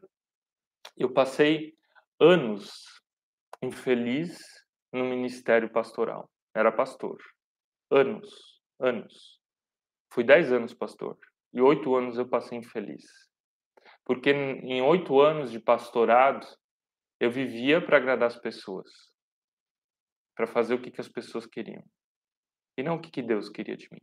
eu 0.97 1.09
passei 1.13 1.76
anos 2.19 2.83
infeliz 3.61 4.37
no 4.91 5.05
ministério 5.05 5.71
pastoral. 5.71 6.29
Era 6.55 6.71
pastor. 6.71 7.17
Anos, 7.91 8.61
anos. 8.79 9.39
Fui 10.11 10.23
dez 10.23 10.51
anos 10.51 10.73
pastor. 10.73 11.17
E 11.53 11.61
oito 11.61 11.95
anos 11.95 12.17
eu 12.17 12.27
passei 12.27 12.57
infeliz. 12.57 13.05
Porque 14.05 14.31
em 14.31 14.81
oito 14.81 15.19
anos 15.19 15.51
de 15.51 15.59
pastorado, 15.59 16.45
eu 17.19 17.31
vivia 17.31 17.83
para 17.83 17.97
agradar 17.97 18.27
as 18.27 18.39
pessoas. 18.39 18.89
Para 20.35 20.47
fazer 20.47 20.75
o 20.75 20.81
que, 20.81 20.91
que 20.91 21.01
as 21.01 21.09
pessoas 21.09 21.45
queriam. 21.45 21.83
E 22.77 22.83
não 22.83 22.95
o 22.95 23.01
que, 23.01 23.09
que 23.09 23.23
Deus 23.23 23.49
queria 23.49 23.75
de 23.75 23.87
mim. 23.91 24.01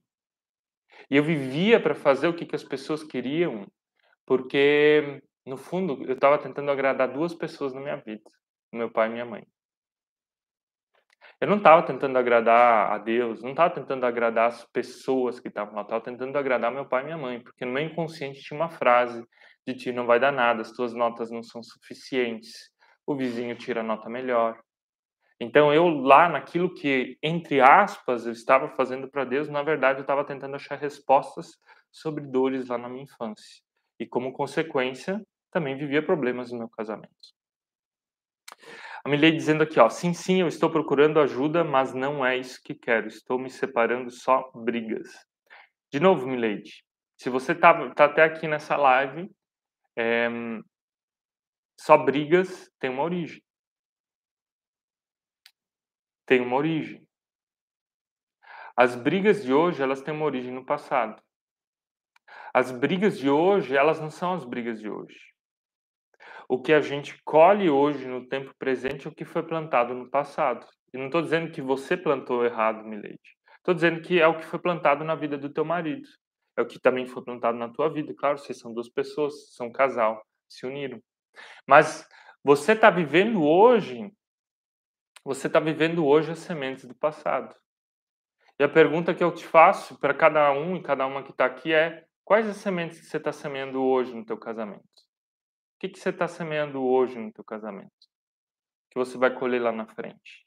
E 1.11 1.17
eu 1.17 1.25
vivia 1.25 1.81
para 1.81 1.95
fazer 1.95 2.29
o 2.29 2.35
que, 2.35 2.47
que 2.47 2.57
as 2.57 2.65
pessoas 2.65 3.03
queriam, 3.05 3.67
porque, 4.27 5.23
no 5.47 5.57
fundo, 5.57 6.03
eu 6.05 6.15
estava 6.15 6.39
tentando 6.39 6.71
agradar 6.71 7.13
duas 7.13 7.35
pessoas 7.35 7.73
na 7.73 7.81
minha 7.81 7.97
vida: 7.97 8.31
meu 8.73 8.91
pai 8.91 9.09
e 9.09 9.13
minha 9.13 9.25
mãe. 9.25 9.47
Eu 11.41 11.49
não 11.49 11.59
estava 11.59 11.83
tentando 11.83 12.17
agradar 12.17 12.93
a 12.93 12.99
Deus, 12.99 13.43
não 13.43 13.51
estava 13.51 13.75
tentando 13.75 14.07
agradar 14.07 14.49
as 14.49 14.65
pessoas 14.67 15.41
que 15.41 15.49
estavam 15.49 15.75
lá, 15.75 15.83
estava 15.83 16.01
tentando 16.01 16.37
agradar 16.39 16.73
meu 16.73 16.87
pai 16.87 17.03
e 17.03 17.05
minha 17.07 17.19
mãe, 17.19 17.41
porque 17.41 17.65
no 17.65 17.73
meu 17.73 17.85
inconsciente 17.85 18.41
tinha 18.41 18.59
uma 18.59 18.71
frase 18.71 19.23
de 19.67 19.75
ti 19.75 19.93
não 19.93 20.07
vai 20.07 20.21
dar 20.21 20.33
nada, 20.33 20.61
as 20.61 20.73
tuas 20.73 20.93
notas 20.93 21.31
não 21.31 21.43
são 21.43 21.63
suficientes, 21.63 22.71
o 23.07 23.17
vizinho 23.17 23.57
tira 23.57 23.83
nota 23.83 24.09
melhor. 24.09 24.59
Então 25.41 25.73
eu 25.73 25.89
lá 25.89 26.29
naquilo 26.29 26.73
que 26.73 27.19
entre 27.23 27.61
aspas 27.61 28.27
eu 28.27 28.33
estava 28.33 28.69
fazendo 28.71 29.11
para 29.11 29.25
Deus, 29.25 29.49
na 29.49 29.63
verdade 29.63 29.99
eu 29.99 30.03
estava 30.03 30.25
tentando 30.25 30.57
achar 30.57 30.79
respostas 30.79 31.59
sobre 31.91 32.25
dores 32.25 32.69
lá 32.69 32.79
na 32.79 32.89
minha 32.89 33.05
infância. 33.05 33.63
E 33.99 34.07
como 34.07 34.33
consequência, 34.33 35.21
também 35.55 35.77
vivia 35.77 36.05
problemas 36.05 36.51
no 36.51 36.59
meu 36.59 36.69
casamento. 36.69 37.15
A 39.05 39.09
Milei 39.09 39.31
dizendo 39.31 39.63
aqui, 39.63 39.79
ó, 39.79 39.89
sim, 39.89 40.13
sim, 40.13 40.41
eu 40.41 40.49
estou 40.49 40.69
procurando 40.69 41.21
ajuda, 41.21 41.63
mas 41.63 41.95
não 41.95 42.27
é 42.27 42.37
isso 42.37 42.61
que 42.61 42.75
quero. 42.75 43.07
Estou 43.07 43.39
me 43.39 43.49
separando 43.49 44.11
só 44.11 44.51
brigas. 44.53 45.09
De 45.93 46.01
novo, 46.01 46.27
Milady, 46.27 46.85
se 47.17 47.31
você 47.31 47.53
está 47.53 47.95
tá 47.95 48.07
até 48.07 48.25
aqui 48.25 48.49
nessa 48.49 48.77
live, 48.77 49.31
é, 49.97 50.29
só 51.79 51.97
brigas 51.97 52.69
tem 52.81 52.91
uma 52.91 53.05
origem. 53.05 53.41
Tem 56.27 56.41
uma 56.41 56.57
origem. 56.57 57.07
As 58.77 58.97
brigas 58.97 59.45
de 59.45 59.53
hoje, 59.53 59.81
elas 59.81 60.03
têm 60.03 60.15
uma 60.15 60.25
origem 60.25 60.51
no 60.51 60.67
passado. 60.67 61.23
As 62.53 62.73
brigas 62.73 63.17
de 63.19 63.31
hoje, 63.31 63.77
elas 63.77 64.01
não 64.01 64.11
são 64.11 64.33
as 64.33 64.45
brigas 64.45 64.81
de 64.81 64.89
hoje 64.89 65.34
o 66.49 66.61
que 66.61 66.73
a 66.73 66.81
gente 66.81 67.21
colhe 67.25 67.71
hoje 67.71 68.07
no 68.07 68.27
tempo 68.27 68.53
presente 68.59 69.07
é 69.07 69.11
o 69.11 69.15
que 69.15 69.25
foi 69.25 69.43
plantado 69.43 69.95
no 69.95 70.11
passado. 70.11 70.67
E 70.93 70.99
não 70.99 71.07
estou 71.07 71.23
dizendo 71.23 71.51
que 71.51 71.63
você 71.63 71.97
plantou 71.97 72.45
errado, 72.45 72.85
Milady. 72.85 73.19
Estou 73.59 73.75
dizendo 73.75 74.01
que 74.01 74.21
é 74.21 74.27
o 74.27 74.39
que 74.39 74.45
foi 74.45 74.59
plantado 74.59 75.05
na 75.05 75.15
vida 75.15 75.39
do 75.39 75.49
teu 75.49 75.65
marido. 75.65 76.07
É 76.57 76.63
o 76.63 76.67
que 76.67 76.79
também 76.79 77.07
foi 77.07 77.25
plantado 77.25 77.59
na 77.59 77.69
tua 77.69 77.89
vida. 77.89 78.15
Claro, 78.15 78.39
vocês 78.39 78.59
são 78.59 78.73
duas 78.73 78.89
pessoas, 78.89 79.55
são 79.55 79.69
um 79.69 79.73
casal, 79.73 80.25
se 80.49 80.67
uniram. 80.67 81.01
Mas 81.67 82.07
você 82.45 82.73
está 82.73 82.91
vivendo 82.91 83.43
hoje, 83.43 84.13
você 85.25 85.47
está 85.47 85.59
vivendo 85.59 86.07
hoje 86.07 86.31
as 86.31 86.39
sementes 86.41 86.85
do 86.85 86.95
passado. 86.95 87.55
E 88.61 88.63
a 88.63 88.69
pergunta 88.69 89.15
que 89.15 89.25
eu 89.25 89.33
te 89.33 89.45
faço 89.45 89.99
para 89.99 90.15
cada 90.15 90.53
um 90.53 90.77
e 90.77 90.83
cada 90.83 91.07
uma 91.07 91.25
que 91.25 91.33
está 91.33 91.47
aqui 91.47 91.73
é: 91.73 92.05
quais 92.25 92.47
as 92.49 92.59
sementes 92.59 93.01
que 93.01 93.07
você 93.07 93.17
está 93.17 93.33
semeando 93.33 93.83
hoje 93.83 94.15
no 94.15 94.25
teu 94.25 94.39
casamento? 94.39 94.94
Que, 95.85 95.91
que 95.91 96.01
você 96.01 96.09
está 96.09 96.27
semeando 96.27 96.83
hoje 96.83 97.19
no 97.19 97.31
teu 97.31 97.45
casamento? 97.45 97.93
Que 98.91 98.99
você 98.99 99.19
vai 99.19 99.35
colher 99.35 99.61
lá 99.61 99.71
na 99.71 99.85
frente. 99.85 100.47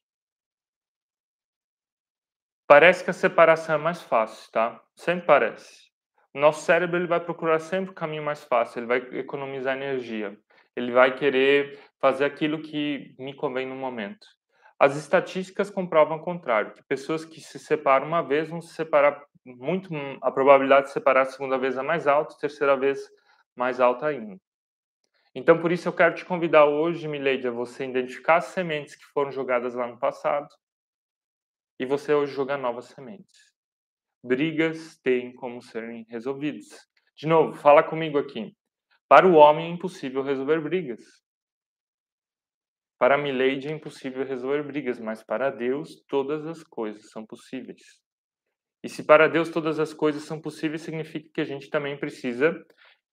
Parece 2.66 3.04
que 3.04 3.12
a 3.12 3.14
separação 3.14 3.76
é 3.76 3.78
mais 3.78 4.02
fácil, 4.02 4.52
tá? 4.52 4.84
Sempre 4.96 5.28
parece. 5.28 5.92
Nosso 6.34 6.66
cérebro 6.66 6.98
ele 6.98 7.06
vai 7.06 7.20
procurar 7.20 7.60
sempre 7.60 7.92
o 7.92 7.94
caminho 7.94 8.24
mais 8.24 8.44
fácil, 8.46 8.80
ele 8.80 8.88
vai 8.88 8.98
economizar 9.20 9.78
energia. 9.78 10.36
Ele 10.76 10.92
vai 10.92 11.16
querer 11.16 11.80
fazer 12.02 12.26
aquilo 12.26 12.64
que 12.64 13.14
me 13.20 13.36
convém 13.36 13.68
no 13.68 13.76
momento. 13.76 14.26
As 14.80 14.96
estatísticas 14.96 15.70
comprovam 15.70 16.18
o 16.18 16.24
contrário, 16.24 16.74
que 16.74 16.82
pessoas 16.86 17.24
que 17.24 17.40
se 17.40 17.60
separam 17.60 18.08
uma 18.08 18.24
vez 18.24 18.50
vão 18.50 18.60
se 18.60 18.74
separar 18.74 19.24
muito, 19.46 19.94
a 20.20 20.32
probabilidade 20.32 20.88
de 20.88 20.94
separar 20.94 21.22
a 21.22 21.26
segunda 21.26 21.60
vez 21.60 21.78
é 21.78 21.84
mais 21.84 22.08
alta, 22.08 22.34
a 22.34 22.40
terceira 22.40 22.76
vez 22.76 23.08
mais 23.56 23.80
alta 23.80 24.08
ainda. 24.08 24.47
Então, 25.40 25.62
por 25.62 25.72
isso 25.72 25.88
eu 25.88 25.94
quero 25.94 26.16
te 26.16 26.26
convidar 26.26 26.66
hoje, 26.66 27.08
Milady, 27.08 27.48
a 27.48 27.52
você 27.52 27.86
identificar 27.86 28.38
as 28.38 28.46
sementes 28.46 28.96
que 28.96 29.06
foram 29.06 29.32
jogadas 29.32 29.76
lá 29.76 29.86
no 29.86 30.00
passado 30.00 30.48
e 31.80 31.86
você 31.86 32.12
hoje 32.12 32.34
jogar 32.34 32.58
novas 32.58 32.86
sementes. 32.86 33.54
Brigas 34.24 34.98
têm 34.98 35.32
como 35.36 35.62
serem 35.62 36.08
resolvidas. 36.10 36.90
De 37.16 37.28
novo, 37.28 37.54
fala 37.54 37.84
comigo 37.84 38.18
aqui. 38.18 38.58
Para 39.08 39.28
o 39.28 39.36
homem 39.36 39.68
é 39.68 39.70
impossível 39.70 40.24
resolver 40.24 40.60
brigas. 40.60 41.04
Para 42.98 43.16
Milady 43.16 43.68
é 43.68 43.72
impossível 43.72 44.26
resolver 44.26 44.64
brigas, 44.64 45.00
mas 45.00 45.22
para 45.22 45.52
Deus 45.52 46.04
todas 46.08 46.48
as 46.48 46.64
coisas 46.64 47.12
são 47.12 47.24
possíveis. 47.24 48.02
E 48.84 48.90
se 48.90 49.04
para 49.04 49.30
Deus 49.30 49.50
todas 49.50 49.80
as 49.80 49.94
coisas 49.94 50.24
são 50.24 50.42
possíveis, 50.42 50.82
significa 50.82 51.30
que 51.32 51.42
a 51.42 51.46
gente 51.46 51.70
também 51.70 51.96
precisa 51.96 52.60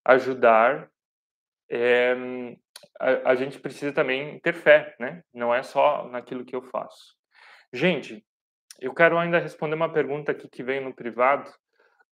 ajudar 0.06 0.90
é, 1.74 2.14
a, 3.00 3.30
a, 3.30 3.34
gente 3.34 3.58
precisa 3.58 3.92
também 3.92 4.38
ter 4.40 4.54
fé, 4.54 4.94
né? 5.00 5.22
Não 5.32 5.52
é 5.52 5.62
só 5.62 6.08
naquilo 6.08 6.44
que 6.44 6.54
eu 6.54 6.62
faço. 6.62 7.16
Gente, 7.72 8.24
eu 8.80 8.94
quero 8.94 9.18
ainda 9.18 9.40
responder 9.40 9.74
uma 9.74 9.92
pergunta 9.92 10.30
aqui 10.30 10.48
que 10.48 10.62
veio 10.62 10.84
no 10.84 10.94
privado. 10.94 11.50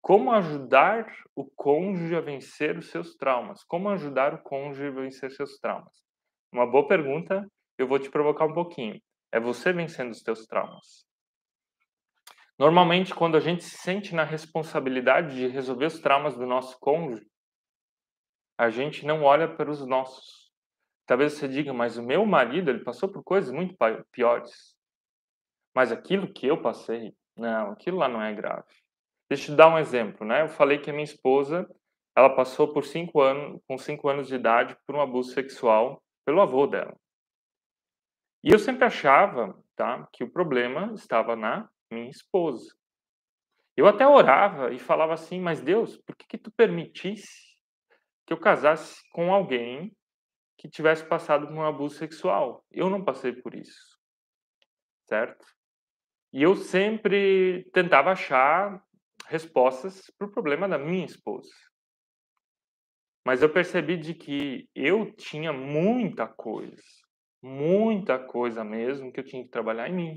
Como 0.00 0.32
ajudar 0.32 1.06
o 1.36 1.44
cônjuge 1.44 2.16
a 2.16 2.20
vencer 2.20 2.76
os 2.76 2.90
seus 2.90 3.14
traumas? 3.14 3.62
Como 3.62 3.88
ajudar 3.90 4.34
o 4.34 4.42
cônjuge 4.42 4.88
a 4.88 4.90
vencer 4.90 5.30
seus 5.30 5.58
traumas? 5.58 6.02
Uma 6.52 6.66
boa 6.66 6.88
pergunta, 6.88 7.46
eu 7.78 7.86
vou 7.86 8.00
te 8.00 8.10
provocar 8.10 8.46
um 8.46 8.52
pouquinho. 8.52 9.00
É 9.30 9.38
você 9.38 9.72
vencendo 9.72 10.10
os 10.10 10.22
teus 10.22 10.44
traumas. 10.44 11.06
Normalmente, 12.58 13.14
quando 13.14 13.36
a 13.36 13.40
gente 13.40 13.62
se 13.62 13.76
sente 13.78 14.14
na 14.14 14.24
responsabilidade 14.24 15.36
de 15.36 15.46
resolver 15.46 15.86
os 15.86 16.00
traumas 16.00 16.36
do 16.36 16.46
nosso 16.46 16.76
cônjuge, 16.80 17.24
a 18.58 18.70
gente 18.70 19.06
não 19.06 19.22
olha 19.22 19.48
para 19.48 19.70
os 19.70 19.86
nossos. 19.86 20.50
Talvez 21.06 21.34
você 21.34 21.48
diga, 21.48 21.72
mas 21.72 21.96
o 21.96 22.02
meu 22.02 22.24
marido, 22.24 22.70
ele 22.70 22.84
passou 22.84 23.08
por 23.08 23.22
coisas 23.22 23.52
muito 23.52 23.76
piores. 24.10 24.76
Mas 25.74 25.90
aquilo 25.90 26.32
que 26.32 26.46
eu 26.46 26.60
passei, 26.60 27.14
não, 27.36 27.72
aquilo 27.72 27.98
lá 27.98 28.08
não 28.08 28.22
é 28.22 28.32
grave. 28.32 28.64
Deixa 29.28 29.50
eu 29.50 29.56
dar 29.56 29.68
um 29.68 29.78
exemplo, 29.78 30.26
né? 30.26 30.42
Eu 30.42 30.48
falei 30.48 30.78
que 30.78 30.90
a 30.90 30.92
minha 30.92 31.04
esposa, 31.04 31.68
ela 32.14 32.34
passou 32.34 32.72
por 32.72 32.84
cinco 32.84 33.20
anos, 33.20 33.60
com 33.66 33.78
cinco 33.78 34.08
anos 34.08 34.28
de 34.28 34.34
idade, 34.34 34.76
por 34.86 34.94
um 34.94 35.00
abuso 35.00 35.32
sexual 35.32 36.02
pelo 36.24 36.40
avô 36.40 36.66
dela. 36.66 36.94
E 38.44 38.50
eu 38.50 38.58
sempre 38.58 38.84
achava, 38.84 39.56
tá, 39.74 40.06
que 40.12 40.22
o 40.22 40.30
problema 40.30 40.92
estava 40.94 41.34
na 41.34 41.68
minha 41.90 42.10
esposa. 42.10 42.74
Eu 43.76 43.86
até 43.86 44.06
orava 44.06 44.72
e 44.72 44.78
falava 44.78 45.14
assim, 45.14 45.40
mas 45.40 45.60
Deus, 45.60 45.96
por 45.96 46.14
que, 46.14 46.26
que 46.26 46.38
tu 46.38 46.50
permitisse 46.50 47.51
que 48.26 48.32
eu 48.32 48.38
casasse 48.38 49.00
com 49.10 49.32
alguém 49.32 49.96
que 50.56 50.68
tivesse 50.68 51.04
passado 51.04 51.46
por 51.46 51.56
um 51.56 51.64
abuso 51.64 51.96
sexual? 51.96 52.64
Eu 52.70 52.88
não 52.88 53.04
passei 53.04 53.32
por 53.32 53.54
isso, 53.54 53.98
certo? 55.08 55.44
E 56.32 56.42
eu 56.42 56.56
sempre 56.56 57.68
tentava 57.72 58.12
achar 58.12 58.82
respostas 59.26 60.10
para 60.16 60.26
o 60.26 60.30
problema 60.30 60.68
da 60.68 60.78
minha 60.78 61.04
esposa. 61.04 61.50
Mas 63.24 63.42
eu 63.42 63.52
percebi 63.52 63.96
de 63.96 64.14
que 64.14 64.68
eu 64.74 65.12
tinha 65.14 65.52
muita 65.52 66.26
coisa, 66.26 66.82
muita 67.40 68.18
coisa 68.18 68.64
mesmo 68.64 69.12
que 69.12 69.20
eu 69.20 69.24
tinha 69.24 69.42
que 69.42 69.50
trabalhar 69.50 69.88
em 69.88 69.94
mim. 69.94 70.16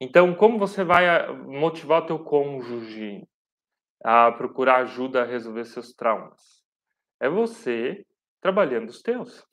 Então, 0.00 0.34
como 0.34 0.58
você 0.58 0.82
vai 0.82 1.08
ah, 1.08 1.32
motivar 1.32 2.02
o 2.02 2.06
teu 2.06 2.18
cônjuge 2.18 3.22
a 4.04 4.32
procurar 4.32 4.82
ajuda 4.82 5.22
a 5.22 5.26
resolver 5.26 5.64
seus 5.64 5.92
traumas? 5.92 6.62
É 7.20 7.28
você 7.28 8.04
trabalhando 8.40 8.88
os 8.88 9.00
teus. 9.00 9.44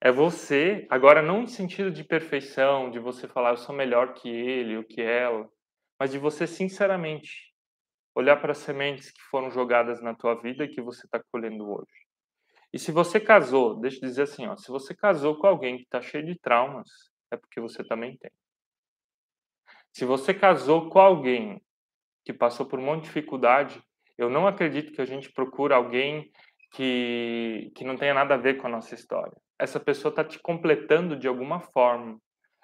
É 0.00 0.10
você, 0.10 0.86
agora 0.90 1.22
não 1.22 1.42
em 1.42 1.46
sentido 1.46 1.90
de 1.90 2.02
perfeição, 2.02 2.90
de 2.90 2.98
você 2.98 3.28
falar 3.28 3.50
eu 3.50 3.56
sou 3.56 3.74
melhor 3.74 4.14
que 4.14 4.28
ele 4.28 4.76
ou 4.76 4.84
que 4.84 5.00
ela, 5.00 5.48
mas 5.98 6.10
de 6.10 6.18
você 6.18 6.46
sinceramente 6.46 7.52
olhar 8.14 8.36
para 8.40 8.52
as 8.52 8.58
sementes 8.58 9.10
que 9.10 9.22
foram 9.22 9.50
jogadas 9.50 10.02
na 10.02 10.14
tua 10.14 10.34
vida 10.34 10.64
e 10.64 10.68
que 10.68 10.82
você 10.82 11.06
está 11.06 11.22
colhendo 11.30 11.70
hoje. 11.70 12.06
E 12.72 12.78
se 12.78 12.90
você 12.90 13.20
casou, 13.20 13.80
deixa 13.80 13.98
eu 13.98 14.08
dizer 14.08 14.22
assim, 14.22 14.46
ó, 14.46 14.56
se 14.56 14.68
você 14.68 14.94
casou 14.94 15.38
com 15.38 15.46
alguém 15.46 15.76
que 15.76 15.84
está 15.84 16.00
cheio 16.00 16.24
de 16.24 16.38
traumas, 16.38 16.88
é 17.30 17.36
porque 17.36 17.60
você 17.60 17.84
também 17.84 18.16
tem. 18.16 18.30
Se 19.92 20.04
você 20.04 20.32
casou 20.32 20.88
com 20.88 20.98
alguém 20.98 21.62
que 22.24 22.32
passou 22.32 22.66
por 22.66 22.78
um 22.78 22.84
monte 22.84 23.02
de 23.02 23.06
dificuldade, 23.08 23.82
eu 24.16 24.30
não 24.30 24.46
acredito 24.46 24.92
que 24.92 25.00
a 25.00 25.04
gente 25.04 25.32
procura 25.32 25.76
alguém 25.76 26.30
que, 26.72 27.72
que 27.74 27.84
não 27.84 27.96
tenha 27.96 28.14
nada 28.14 28.34
a 28.34 28.38
ver 28.38 28.58
com 28.58 28.66
a 28.66 28.70
nossa 28.70 28.94
história. 28.94 29.36
Essa 29.58 29.78
pessoa 29.78 30.10
está 30.10 30.24
te 30.24 30.38
completando 30.38 31.16
de 31.16 31.28
alguma 31.28 31.60
forma. 31.60 32.18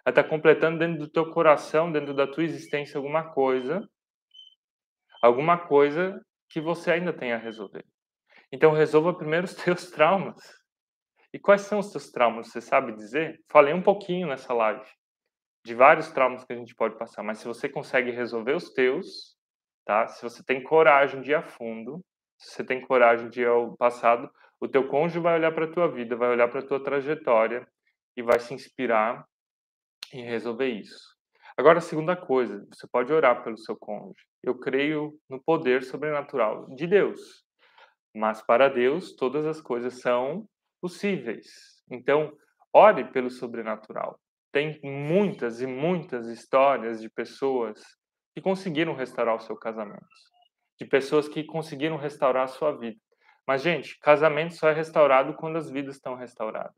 Ela 0.05 0.11
está 0.11 0.25
completando 0.25 0.79
dentro 0.79 0.99
do 1.01 1.09
teu 1.09 1.31
coração, 1.31 1.93
dentro 1.93 2.15
da 2.15 2.27
tua 2.27 2.45
existência, 2.45 2.97
alguma 2.97 3.33
coisa, 3.33 3.87
alguma 5.23 5.59
coisa 5.59 6.21
que 6.49 6.61
você 6.61 6.93
ainda 6.93 7.13
tem 7.13 7.33
a 7.33 7.37
resolver. 7.37 7.85
Então, 8.51 8.73
resolva 8.73 9.13
primeiro 9.13 9.45
os 9.45 9.55
teus 9.57 9.91
traumas. 9.91 10.37
E 11.33 11.39
quais 11.39 11.63
são 11.63 11.79
os 11.79 11.91
teus 11.91 12.11
traumas? 12.11 12.49
Você 12.49 12.61
sabe 12.61 12.93
dizer? 12.93 13.39
Falei 13.51 13.75
um 13.75 13.83
pouquinho 13.83 14.29
nessa 14.29 14.55
live 14.55 14.87
de 15.65 15.75
vários 15.75 16.11
traumas 16.11 16.45
que 16.45 16.53
a 16.53 16.57
gente 16.57 16.75
pode 16.75 16.97
passar, 16.97 17.23
mas 17.23 17.39
se 17.39 17.47
você 17.47 17.69
consegue 17.69 18.11
resolver 18.11 18.55
os 18.55 18.71
teus, 18.73 19.38
tá? 19.89 20.07
Se 20.07 20.23
você 20.23 20.45
tem 20.45 20.63
coragem 20.63 21.23
de 21.23 21.31
ir 21.31 21.35
a 21.35 21.43
fundo, 21.43 22.05
se 22.39 22.53
você 22.53 22.63
tem 22.63 22.79
coragem 22.79 23.31
de 23.31 23.41
ir 23.41 23.49
ao 23.49 23.75
passado, 23.75 24.31
o 24.61 24.69
teu 24.69 24.87
cônjuge 24.87 25.19
vai 25.19 25.37
olhar 25.37 25.51
para 25.51 25.65
a 25.65 25.73
tua 25.73 25.91
vida, 25.91 26.15
vai 26.15 26.29
olhar 26.29 26.47
para 26.49 26.61
a 26.61 26.67
tua 26.67 26.83
trajetória 26.85 27.67
e 28.15 28.23
vai 28.23 28.39
se 28.39 28.53
inspirar 28.53 29.25
em 30.13 30.23
resolver 30.25 30.69
isso. 30.69 31.17
Agora, 31.57 31.79
a 31.79 31.81
segunda 31.81 32.15
coisa, 32.15 32.67
você 32.71 32.87
pode 32.87 33.11
orar 33.11 33.43
pelo 33.43 33.57
seu 33.57 33.77
cônjuge. 33.77 34.27
Eu 34.43 34.59
creio 34.59 35.19
no 35.29 35.43
poder 35.43 35.83
sobrenatural 35.83 36.67
de 36.75 36.87
Deus. 36.87 37.43
Mas 38.15 38.43
para 38.43 38.69
Deus, 38.69 39.17
todas 39.17 39.47
as 39.47 39.61
coisas 39.61 40.01
são 40.01 40.47
possíveis. 40.83 41.47
Então, 41.91 42.31
ore 42.75 43.11
pelo 43.11 43.31
sobrenatural. 43.31 44.21
Tem 44.53 44.79
muitas 44.83 45.63
e 45.63 45.67
muitas 45.67 46.29
histórias 46.29 47.01
de 47.01 47.09
pessoas 47.09 47.81
que 48.39 48.43
conseguiram 48.43 48.95
restaurar 48.95 49.35
o 49.35 49.41
seu 49.41 49.57
casamento, 49.57 50.07
de 50.79 50.87
pessoas 50.87 51.29
que 51.29 51.43
conseguiram 51.43 51.97
restaurar 51.97 52.45
a 52.45 52.47
sua 52.47 52.71
vida. 52.71 53.01
Mas, 53.45 53.63
gente, 53.63 53.99
casamento 53.99 54.55
só 54.55 54.69
é 54.69 54.73
restaurado 54.73 55.35
quando 55.35 55.57
as 55.57 55.69
vidas 55.69 55.97
estão 55.97 56.15
restauradas. 56.15 56.77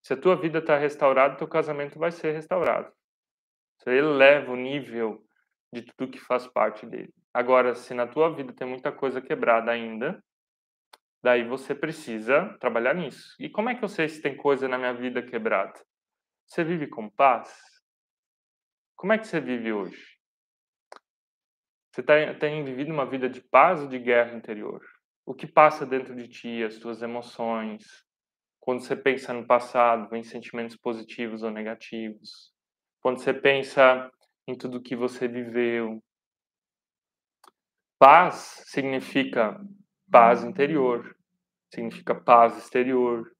Se 0.00 0.12
a 0.12 0.16
tua 0.16 0.36
vida 0.36 0.60
está 0.60 0.78
restaurada, 0.78 1.36
teu 1.36 1.48
casamento 1.48 1.98
vai 1.98 2.12
ser 2.12 2.30
restaurado. 2.30 2.92
Você 3.78 3.90
eleva 3.90 4.52
o 4.52 4.56
nível 4.56 5.26
de 5.72 5.82
tudo 5.82 6.12
que 6.12 6.20
faz 6.20 6.46
parte 6.46 6.86
dele. 6.86 7.12
Agora, 7.34 7.74
se 7.74 7.92
na 7.92 8.06
tua 8.06 8.32
vida 8.32 8.52
tem 8.52 8.68
muita 8.68 8.92
coisa 8.92 9.20
quebrada 9.20 9.72
ainda, 9.72 10.22
daí 11.20 11.42
você 11.42 11.74
precisa 11.74 12.56
trabalhar 12.60 12.94
nisso. 12.94 13.34
E 13.40 13.50
como 13.50 13.70
é 13.70 13.74
que 13.74 13.82
eu 13.82 13.88
sei 13.88 14.08
se 14.08 14.22
tem 14.22 14.36
coisa 14.36 14.68
na 14.68 14.78
minha 14.78 14.94
vida 14.94 15.20
quebrada? 15.20 15.74
Você 16.46 16.62
vive 16.62 16.86
com 16.86 17.10
paz? 17.10 17.75
Como 18.96 19.12
é 19.12 19.18
que 19.18 19.26
você 19.26 19.40
vive 19.40 19.72
hoje? 19.72 20.16
Você 21.92 22.02
tá, 22.02 22.14
tem 22.40 22.64
vivido 22.64 22.92
uma 22.92 23.04
vida 23.04 23.28
de 23.28 23.42
paz 23.42 23.82
ou 23.82 23.88
de 23.88 23.98
guerra 23.98 24.34
interior? 24.34 24.80
O 25.26 25.34
que 25.34 25.46
passa 25.46 25.84
dentro 25.84 26.16
de 26.16 26.26
ti, 26.28 26.62
as 26.62 26.78
tuas 26.78 27.02
emoções, 27.02 27.84
quando 28.58 28.80
você 28.80 28.96
pensa 28.96 29.34
no 29.34 29.46
passado, 29.46 30.08
vem 30.08 30.22
sentimentos 30.22 30.76
positivos 30.76 31.42
ou 31.42 31.50
negativos. 31.50 32.52
Quando 33.00 33.18
você 33.18 33.34
pensa 33.34 34.10
em 34.48 34.56
tudo 34.56 34.82
que 34.82 34.96
você 34.96 35.28
viveu. 35.28 36.02
Paz 37.98 38.62
significa 38.66 39.60
paz 40.10 40.42
interior, 40.42 41.16
significa 41.72 42.14
paz 42.14 42.56
exterior, 42.56 43.30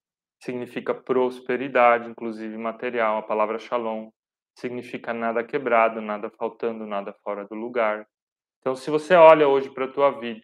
significa 0.42 0.95
prosperidade, 0.95 2.11
inclusive 2.11 2.57
material. 2.59 3.19
A 3.19 3.23
palavra 3.23 3.59
shalom 3.59 4.11
significa 4.57 5.12
nada 5.12 5.45
quebrado, 5.45 6.01
nada 6.01 6.31
faltando, 6.31 6.87
nada 6.87 7.12
fora 7.23 7.45
do 7.47 7.55
lugar. 7.55 8.09
Então, 8.61 8.75
se 8.75 8.90
você 8.90 9.14
olha 9.14 9.47
hoje 9.47 9.71
para 9.71 9.85
a 9.85 9.92
tua 9.92 10.11
vida, 10.19 10.40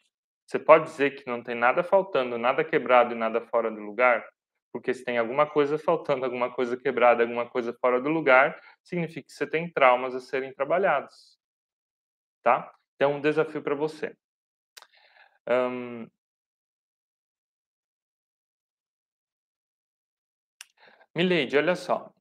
você 0.46 0.59
pode 0.59 0.85
dizer 0.85 1.16
que 1.16 1.27
não 1.27 1.42
tem 1.42 1.55
nada 1.55 1.83
faltando, 1.83 2.37
nada 2.38 2.62
quebrado 2.62 3.14
e 3.14 3.18
nada 3.18 3.40
fora 3.40 3.70
do 3.70 3.81
lugar? 3.81 4.25
Porque 4.72 4.92
se 4.94 5.05
tem 5.05 5.18
alguma 5.18 5.46
coisa 5.46 5.79
faltando, 5.79 6.25
alguma 6.25 6.53
coisa 6.53 6.77
quebrada, 6.77 7.22
alguma 7.22 7.48
coisa 7.48 7.72
fora 7.81 8.01
do 8.01 8.09
lugar, 8.09 8.61
significa 8.83 9.27
que 9.27 9.33
você 9.33 9.46
tem 9.46 9.70
traumas 9.72 10.14
a 10.14 10.20
serem 10.20 10.53
trabalhados. 10.53 11.38
Tá? 12.42 12.72
Então, 12.96 13.14
um 13.14 13.20
desafio 13.20 13.62
para 13.62 13.75
você. 13.75 14.14
Um... 15.48 16.07
Mileide, 21.14 21.57
olha 21.57 21.75
só. 21.77 22.12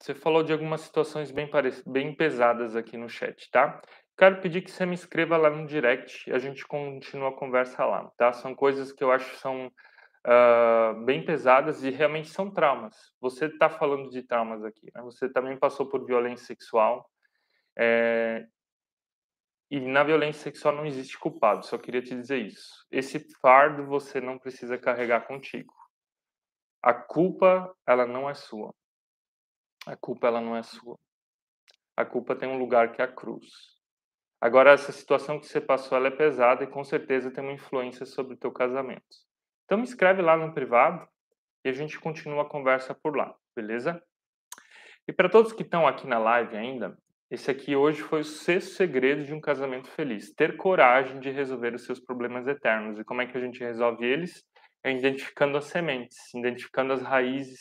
Você 0.00 0.14
falou 0.14 0.42
de 0.42 0.52
algumas 0.52 0.80
situações 0.80 1.30
bem, 1.30 1.50
bem 1.86 2.14
pesadas 2.14 2.74
aqui 2.74 2.96
no 2.96 3.08
chat, 3.08 3.50
tá? 3.50 3.82
Quero 4.16 4.40
pedir 4.40 4.62
que 4.62 4.70
você 4.70 4.86
me 4.86 4.94
inscreva 4.94 5.36
lá 5.36 5.50
no 5.50 5.66
direct 5.66 6.28
e 6.28 6.32
a 6.32 6.38
gente 6.38 6.66
continua 6.66 7.28
a 7.28 7.36
conversa 7.36 7.84
lá, 7.84 8.10
tá? 8.16 8.32
São 8.32 8.54
coisas 8.54 8.92
que 8.92 9.04
eu 9.04 9.12
acho 9.12 9.30
que 9.30 9.36
são 9.36 9.66
uh, 9.66 11.04
bem 11.04 11.22
pesadas 11.22 11.84
e 11.84 11.90
realmente 11.90 12.28
são 12.30 12.50
traumas. 12.50 13.12
Você 13.20 13.46
está 13.46 13.68
falando 13.68 14.08
de 14.08 14.22
traumas 14.22 14.64
aqui, 14.64 14.90
né? 14.94 15.02
Você 15.02 15.28
também 15.28 15.58
passou 15.58 15.86
por 15.86 16.06
violência 16.06 16.46
sexual. 16.46 17.06
É... 17.76 18.46
E 19.70 19.80
na 19.80 20.02
violência 20.02 20.42
sexual 20.42 20.74
não 20.74 20.86
existe 20.86 21.18
culpado, 21.18 21.64
só 21.64 21.76
queria 21.76 22.02
te 22.02 22.14
dizer 22.14 22.38
isso. 22.38 22.86
Esse 22.90 23.20
fardo 23.40 23.86
você 23.86 24.18
não 24.18 24.38
precisa 24.38 24.78
carregar 24.78 25.26
contigo. 25.26 25.74
A 26.82 26.94
culpa, 26.94 27.70
ela 27.86 28.06
não 28.06 28.28
é 28.28 28.34
sua. 28.34 28.74
A 29.86 29.96
culpa, 29.96 30.26
ela 30.26 30.40
não 30.40 30.56
é 30.56 30.62
sua. 30.62 30.98
A 31.96 32.04
culpa 32.04 32.36
tem 32.36 32.48
um 32.48 32.58
lugar 32.58 32.92
que 32.92 33.02
é 33.02 33.04
a 33.04 33.12
cruz. 33.12 33.48
Agora, 34.40 34.72
essa 34.72 34.92
situação 34.92 35.38
que 35.38 35.46
você 35.46 35.60
passou, 35.60 35.98
ela 35.98 36.08
é 36.08 36.10
pesada 36.10 36.64
e 36.64 36.66
com 36.66 36.82
certeza 36.82 37.30
tem 37.30 37.44
uma 37.44 37.52
influência 37.52 38.06
sobre 38.06 38.34
o 38.34 38.38
teu 38.38 38.50
casamento. 38.50 39.04
Então 39.64 39.78
me 39.78 39.84
escreve 39.84 40.22
lá 40.22 40.36
no 40.36 40.54
privado 40.54 41.06
e 41.64 41.68
a 41.68 41.72
gente 41.72 42.00
continua 42.00 42.42
a 42.42 42.48
conversa 42.48 42.94
por 42.94 43.16
lá, 43.16 43.34
beleza? 43.54 44.02
E 45.06 45.12
para 45.12 45.28
todos 45.28 45.52
que 45.52 45.62
estão 45.62 45.86
aqui 45.86 46.06
na 46.06 46.18
live 46.18 46.56
ainda, 46.56 46.96
esse 47.30 47.50
aqui 47.50 47.76
hoje 47.76 48.02
foi 48.02 48.20
o 48.20 48.24
sexto 48.24 48.74
segredo 48.74 49.24
de 49.24 49.32
um 49.32 49.40
casamento 49.40 49.88
feliz. 49.90 50.34
Ter 50.34 50.56
coragem 50.56 51.20
de 51.20 51.30
resolver 51.30 51.74
os 51.74 51.84
seus 51.84 52.00
problemas 52.00 52.46
eternos. 52.48 52.98
E 52.98 53.04
como 53.04 53.22
é 53.22 53.26
que 53.26 53.36
a 53.36 53.40
gente 53.40 53.60
resolve 53.60 54.04
eles? 54.04 54.42
É 54.82 54.90
identificando 54.90 55.56
as 55.56 55.66
sementes, 55.66 56.16
identificando 56.34 56.92
as 56.92 57.02
raízes, 57.02 57.60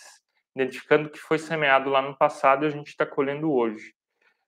identificando 0.55 1.07
o 1.07 1.12
que 1.12 1.19
foi 1.19 1.38
semeado 1.38 1.89
lá 1.89 2.01
no 2.01 2.17
passado 2.17 2.65
e 2.65 2.67
a 2.67 2.71
gente 2.71 2.88
está 2.88 3.05
colhendo 3.05 3.51
hoje. 3.51 3.93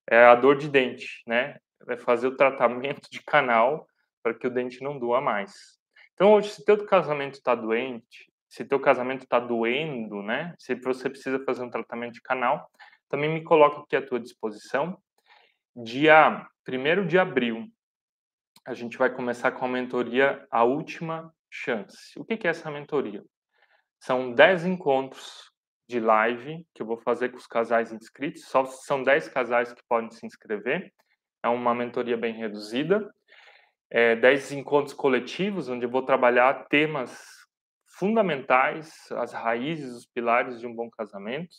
É 0.09 0.25
a 0.25 0.35
dor 0.35 0.57
de 0.57 0.67
dente, 0.67 1.21
né? 1.27 1.57
Vai 1.85 1.97
fazer 1.97 2.27
o 2.27 2.35
tratamento 2.35 3.09
de 3.09 3.21
canal 3.23 3.87
para 4.21 4.33
que 4.33 4.47
o 4.47 4.49
dente 4.49 4.83
não 4.83 4.99
doa 4.99 5.21
mais. 5.21 5.79
Então, 6.13 6.33
hoje, 6.33 6.49
se 6.49 6.65
teu 6.65 6.85
casamento 6.85 7.35
está 7.35 7.55
doente, 7.55 8.31
se 8.47 8.65
teu 8.65 8.79
casamento 8.79 9.23
está 9.23 9.39
doendo, 9.39 10.21
né? 10.21 10.53
Se 10.59 10.75
você 10.75 11.09
precisa 11.09 11.43
fazer 11.43 11.63
um 11.63 11.69
tratamento 11.69 12.13
de 12.13 12.21
canal, 12.21 12.69
também 13.09 13.29
me 13.29 13.43
coloca 13.43 13.81
aqui 13.81 13.95
à 13.95 14.05
tua 14.05 14.19
disposição. 14.19 14.97
Dia 15.75 16.47
1 16.67 17.07
de 17.07 17.17
abril, 17.17 17.67
a 18.65 18.73
gente 18.73 18.97
vai 18.97 19.09
começar 19.09 19.51
com 19.51 19.65
a 19.65 19.67
mentoria 19.67 20.45
A 20.51 20.63
Última 20.63 21.33
Chance. 21.49 22.17
O 22.17 22.25
que 22.25 22.45
é 22.45 22.49
essa 22.49 22.69
mentoria? 22.69 23.23
São 23.99 24.33
10 24.33 24.65
encontros 24.65 25.50
de 25.91 25.99
live 25.99 26.65
que 26.73 26.81
eu 26.81 26.85
vou 26.85 26.97
fazer 26.97 27.29
com 27.29 27.37
os 27.37 27.45
casais 27.45 27.91
inscritos. 27.91 28.45
Só 28.45 28.65
são 28.65 29.03
10 29.03 29.27
casais 29.27 29.73
que 29.73 29.83
podem 29.87 30.09
se 30.09 30.25
inscrever. 30.25 30.91
É 31.43 31.49
uma 31.49 31.75
mentoria 31.75 32.15
bem 32.15 32.33
reduzida. 32.33 33.13
É, 33.89 34.15
10 34.15 34.53
encontros 34.53 34.93
coletivos, 34.93 35.67
onde 35.67 35.85
eu 35.85 35.89
vou 35.89 36.01
trabalhar 36.01 36.65
temas 36.69 37.11
fundamentais, 37.85 38.93
as 39.11 39.33
raízes, 39.33 39.93
os 39.93 40.05
pilares 40.05 40.59
de 40.61 40.65
um 40.65 40.73
bom 40.73 40.89
casamento. 40.89 41.53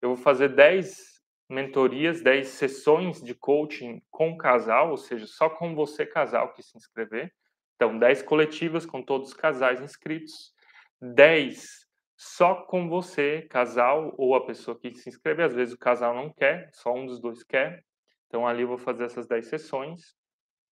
Eu 0.00 0.14
vou 0.14 0.16
fazer 0.16 0.50
10 0.54 1.20
mentorias, 1.50 2.22
10 2.22 2.46
sessões 2.46 3.20
de 3.20 3.34
coaching 3.34 4.00
com 4.08 4.38
casal, 4.38 4.90
ou 4.90 4.96
seja, 4.96 5.26
só 5.26 5.50
com 5.50 5.74
você, 5.74 6.06
casal, 6.06 6.52
que 6.52 6.62
se 6.62 6.76
inscrever. 6.78 7.34
Então, 7.74 7.98
10 7.98 8.22
coletivas 8.22 8.86
com 8.86 9.02
todos 9.02 9.30
os 9.30 9.34
casais 9.34 9.80
inscritos, 9.82 10.54
10 11.02 11.83
só 12.24 12.54
com 12.54 12.88
você, 12.88 13.42
casal, 13.50 14.14
ou 14.16 14.34
a 14.34 14.46
pessoa 14.46 14.78
que 14.78 14.94
se 14.94 15.10
inscreve. 15.10 15.42
Às 15.42 15.54
vezes 15.54 15.74
o 15.74 15.78
casal 15.78 16.14
não 16.14 16.32
quer, 16.32 16.70
só 16.72 16.92
um 16.92 17.04
dos 17.04 17.20
dois 17.20 17.44
quer. 17.44 17.84
Então, 18.26 18.46
ali 18.46 18.62
eu 18.62 18.68
vou 18.68 18.78
fazer 18.78 19.04
essas 19.04 19.26
10 19.28 19.46
sessões. 19.46 20.14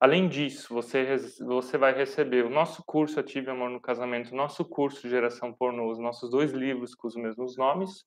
Além 0.00 0.28
disso, 0.28 0.72
você, 0.72 1.14
você 1.40 1.76
vai 1.76 1.92
receber 1.92 2.44
o 2.46 2.50
nosso 2.50 2.82
curso 2.86 3.20
Ative 3.20 3.50
Amor 3.50 3.68
no 3.68 3.80
Casamento, 3.80 4.34
nosso 4.34 4.64
curso 4.64 5.08
Geração 5.08 5.52
Pornô, 5.52 5.90
os 5.90 5.98
nossos 5.98 6.30
dois 6.30 6.52
livros 6.52 6.94
com 6.94 7.06
os 7.06 7.14
mesmos 7.14 7.56
nomes, 7.58 8.02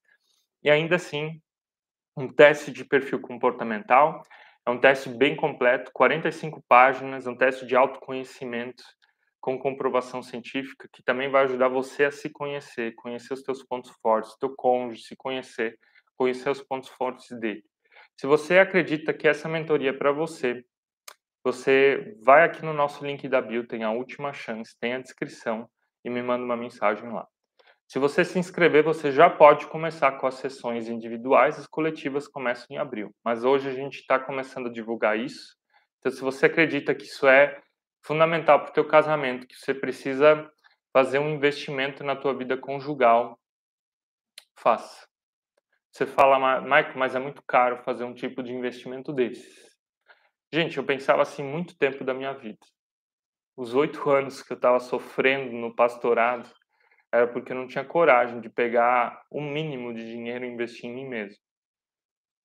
e 0.64 0.70
ainda 0.70 0.96
assim, 0.96 1.40
um 2.18 2.28
teste 2.28 2.72
de 2.72 2.84
perfil 2.84 3.22
comportamental. 3.22 4.24
É 4.66 4.72
um 4.72 4.80
teste 4.80 5.08
bem 5.08 5.36
completo, 5.36 5.92
45 5.94 6.64
páginas, 6.68 7.28
um 7.28 7.36
teste 7.36 7.68
de 7.68 7.76
autoconhecimento 7.76 8.84
com 9.46 9.60
comprovação 9.60 10.24
científica, 10.24 10.90
que 10.92 11.04
também 11.04 11.30
vai 11.30 11.44
ajudar 11.44 11.68
você 11.68 12.06
a 12.06 12.12
se 12.12 12.32
conhecer, 12.32 12.96
conhecer 12.96 13.32
os 13.32 13.44
teus 13.44 13.62
pontos 13.62 13.92
fortes, 14.02 14.36
teu 14.40 14.50
cônjuge, 14.56 15.04
se 15.04 15.16
conhecer, 15.16 15.78
conhecer 16.18 16.50
os 16.50 16.64
pontos 16.64 16.90
fortes 16.90 17.30
dele. 17.40 17.64
Se 18.20 18.26
você 18.26 18.58
acredita 18.58 19.14
que 19.14 19.28
essa 19.28 19.48
mentoria 19.48 19.92
é 19.92 19.94
para 19.94 20.12
você, 20.12 20.66
você 21.44 22.18
vai 22.24 22.44
aqui 22.44 22.66
no 22.66 22.74
nosso 22.74 23.06
link 23.06 23.30
da 23.30 23.40
bio, 23.40 23.68
tem 23.68 23.84
a 23.84 23.92
última 23.92 24.34
chance, 24.34 24.76
tem 24.80 24.96
a 24.96 25.00
descrição 25.00 25.70
e 26.04 26.10
me 26.10 26.24
manda 26.24 26.44
uma 26.44 26.58
mensagem 26.58 27.08
lá. 27.14 27.28
Se 27.88 28.00
você 28.00 28.26
se 28.26 28.40
inscrever, 28.40 28.84
você 28.84 29.12
já 29.12 29.30
pode 29.30 29.68
começar 29.68 30.14
com 30.14 30.26
as 30.26 30.36
sessões 30.36 30.90
individuais, 30.90 31.60
as 31.60 31.68
coletivas 31.68 32.28
começam 32.28 32.66
em 32.72 32.80
abril. 32.80 33.14
Mas 33.24 33.44
hoje 33.44 33.70
a 33.70 33.74
gente 33.74 34.00
está 34.00 34.18
começando 34.18 34.70
a 34.70 34.74
divulgar 34.74 35.20
isso. 35.20 35.56
Então, 36.00 36.12
se 36.12 36.22
você 36.22 36.48
acredita 36.48 36.96
que 36.96 37.06
isso 37.06 37.28
é 37.28 37.62
fundamental 38.06 38.60
para 38.60 38.70
o 38.70 38.74
teu 38.74 38.88
casamento, 38.88 39.48
que 39.48 39.56
você 39.56 39.74
precisa 39.74 40.48
fazer 40.94 41.18
um 41.18 41.34
investimento 41.34 42.04
na 42.04 42.16
tua 42.16 42.38
vida 42.38 42.56
conjugal, 42.56 43.40
faça. 44.58 45.08
Você 45.92 46.06
fala, 46.06 46.62
Michael, 46.62 46.98
mas 46.98 47.16
é 47.16 47.20
muito 47.20 47.42
caro 47.48 47.84
fazer 47.84 48.04
um 48.04 48.14
tipo 48.14 48.44
de 48.44 48.54
investimento 48.54 49.12
desses. 49.12 49.76
Gente, 50.54 50.78
eu 50.78 50.86
pensava 50.86 51.24
assim 51.24 51.44
muito 51.44 51.76
tempo 51.78 52.04
da 52.04 52.14
minha 52.14 52.34
vida. 52.34 52.60
Os 53.58 53.74
oito 53.74 54.08
anos 54.10 54.44
que 54.44 54.54
eu 54.54 54.56
estava 54.56 54.80
sofrendo 54.80 55.54
no 55.54 55.76
pastorado, 55.76 56.50
era 57.12 57.28
porque 57.28 57.54
eu 57.54 57.56
não 57.56 57.68
tinha 57.68 57.84
coragem 57.84 58.40
de 58.40 58.50
pegar 58.50 59.26
o 59.32 59.40
um 59.40 59.52
mínimo 59.52 59.94
de 59.94 60.06
dinheiro 60.06 60.46
e 60.46 60.50
investir 60.50 60.86
em 60.90 60.94
mim 60.94 61.08
mesmo. 61.08 61.42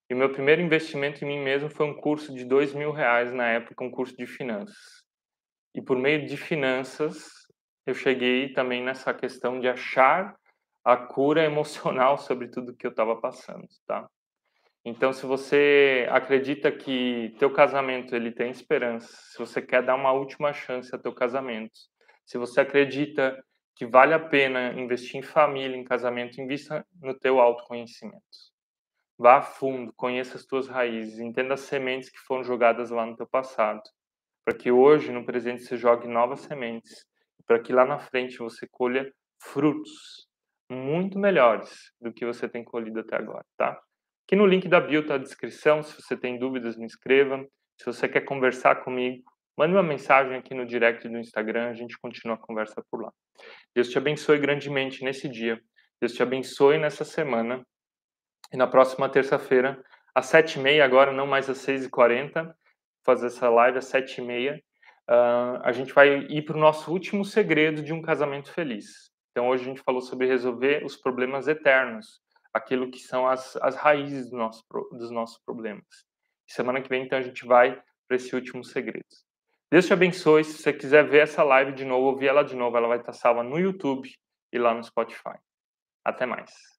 E 0.09 0.13
o 0.13 0.17
meu 0.17 0.31
primeiro 0.31 0.61
investimento 0.61 1.23
em 1.23 1.27
mim 1.27 1.39
mesmo 1.39 1.69
foi 1.69 1.85
um 1.85 1.93
curso 1.93 2.33
de 2.33 2.45
dois 2.45 2.73
mil 2.73 2.91
reais 2.91 3.31
na 3.31 3.47
época, 3.47 3.83
um 3.83 3.91
curso 3.91 4.15
de 4.15 4.25
finanças. 4.25 5.00
E 5.73 5.81
por 5.81 5.97
meio 5.97 6.25
de 6.25 6.35
finanças, 6.37 7.29
eu 7.85 7.93
cheguei 7.93 8.53
também 8.53 8.83
nessa 8.83 9.13
questão 9.13 9.59
de 9.59 9.67
achar 9.67 10.35
a 10.83 10.97
cura 10.97 11.43
emocional 11.45 12.17
sobre 12.17 12.47
tudo 12.47 12.75
que 12.75 12.85
eu 12.85 12.91
estava 12.91 13.15
passando, 13.19 13.67
tá? 13.85 14.07
Então, 14.83 15.13
se 15.13 15.27
você 15.27 16.07
acredita 16.09 16.71
que 16.71 17.35
teu 17.37 17.53
casamento 17.53 18.15
ele 18.15 18.31
tem 18.31 18.49
esperança, 18.49 19.07
se 19.07 19.37
você 19.37 19.61
quer 19.61 19.83
dar 19.83 19.95
uma 19.95 20.11
última 20.11 20.51
chance 20.53 20.93
a 20.93 20.97
teu 20.97 21.13
casamento, 21.13 21.77
se 22.25 22.37
você 22.37 22.61
acredita 22.61 23.43
que 23.75 23.85
vale 23.85 24.13
a 24.13 24.19
pena 24.19 24.73
investir 24.73 25.17
em 25.17 25.21
família, 25.21 25.77
em 25.77 25.83
casamento, 25.83 26.41
invista 26.41 26.85
no 26.99 27.13
teu 27.13 27.39
autoconhecimento. 27.39 28.21
Vá 29.17 29.37
a 29.37 29.41
fundo, 29.41 29.93
conheça 29.93 30.35
as 30.35 30.45
tuas 30.45 30.67
raízes, 30.67 31.19
entenda 31.19 31.53
as 31.53 31.61
sementes 31.61 32.09
que 32.09 32.19
foram 32.19 32.43
jogadas 32.43 32.89
lá 32.89 33.05
no 33.05 33.15
teu 33.15 33.27
passado, 33.27 33.81
para 34.45 34.57
que 34.57 34.71
hoje, 34.71 35.11
no 35.11 35.25
presente, 35.25 35.63
você 35.63 35.77
jogue 35.77 36.07
novas 36.07 36.41
sementes, 36.41 37.05
para 37.45 37.59
que 37.59 37.73
lá 37.73 37.85
na 37.85 37.99
frente 37.99 38.37
você 38.37 38.67
colha 38.69 39.11
frutos 39.43 40.27
muito 40.69 41.19
melhores 41.19 41.91
do 41.99 42.13
que 42.13 42.25
você 42.25 42.47
tem 42.47 42.63
colhido 42.63 42.99
até 42.99 43.17
agora, 43.17 43.45
tá? 43.57 43.79
Aqui 44.25 44.35
no 44.35 44.45
link 44.45 44.67
da 44.67 44.79
bio 44.79 45.01
está 45.01 45.15
a 45.15 45.17
descrição, 45.17 45.83
se 45.83 46.01
você 46.01 46.15
tem 46.15 46.39
dúvidas, 46.39 46.77
me 46.77 46.85
escreva. 46.85 47.45
Se 47.77 47.85
você 47.85 48.07
quer 48.07 48.21
conversar 48.21 48.75
comigo, 48.83 49.23
Mande 49.57 49.75
uma 49.75 49.83
mensagem 49.83 50.35
aqui 50.35 50.53
no 50.53 50.65
direct 50.65 51.07
do 51.07 51.17
Instagram, 51.19 51.69
a 51.69 51.73
gente 51.73 51.97
continua 51.99 52.35
a 52.35 52.39
conversa 52.39 52.83
por 52.89 53.03
lá. 53.03 53.11
Deus 53.75 53.89
te 53.89 53.97
abençoe 53.97 54.39
grandemente 54.39 55.03
nesse 55.03 55.27
dia. 55.27 55.61
Deus 55.99 56.13
te 56.13 56.23
abençoe 56.23 56.77
nessa 56.77 57.03
semana. 57.03 57.63
E 58.51 58.57
na 58.57 58.65
próxima 58.65 59.09
terça-feira, 59.09 59.79
às 60.15 60.27
sete 60.27 60.57
e 60.57 60.61
meia, 60.61 60.83
agora 60.83 61.11
não 61.11 61.27
mais 61.27 61.49
às 61.49 61.59
seis 61.59 61.85
e 61.85 61.89
quarenta, 61.89 62.55
fazer 63.03 63.27
essa 63.27 63.49
live 63.49 63.77
às 63.77 63.85
sete 63.85 64.21
e 64.21 64.23
meia, 64.23 64.61
uh, 65.09 65.61
a 65.63 65.71
gente 65.71 65.93
vai 65.93 66.19
ir 66.29 66.43
para 66.43 66.57
o 66.57 66.59
nosso 66.59 66.91
último 66.91 67.25
segredo 67.25 67.81
de 67.81 67.93
um 67.93 68.01
casamento 68.01 68.51
feliz. 68.51 69.11
Então 69.31 69.49
hoje 69.49 69.63
a 69.63 69.67
gente 69.67 69.81
falou 69.81 70.01
sobre 70.01 70.27
resolver 70.27 70.83
os 70.85 70.95
problemas 70.97 71.47
eternos, 71.47 72.21
aquilo 72.53 72.91
que 72.91 72.99
são 72.99 73.27
as, 73.27 73.55
as 73.57 73.75
raízes 73.75 74.29
do 74.29 74.37
nosso, 74.37 74.63
dos 74.91 75.09
nossos 75.09 75.39
problemas. 75.45 75.85
Semana 76.47 76.81
que 76.81 76.89
vem, 76.89 77.03
então, 77.03 77.17
a 77.17 77.21
gente 77.21 77.45
vai 77.45 77.81
para 78.07 78.17
esse 78.17 78.35
último 78.35 78.63
segredo. 78.63 79.05
Deus 79.71 79.87
te 79.87 79.93
abençoe. 79.93 80.43
Se 80.43 80.61
você 80.61 80.73
quiser 80.73 81.07
ver 81.07 81.19
essa 81.19 81.43
live 81.43 81.71
de 81.71 81.85
novo, 81.85 82.07
ouvir 82.07 82.27
ela 82.27 82.43
de 82.43 82.57
novo, 82.57 82.75
ela 82.75 82.89
vai 82.89 82.99
estar 82.99 83.13
salva 83.13 83.41
no 83.41 83.57
YouTube 83.57 84.09
e 84.51 84.59
lá 84.59 84.73
no 84.73 84.83
Spotify. 84.83 85.37
Até 86.03 86.25
mais. 86.25 86.70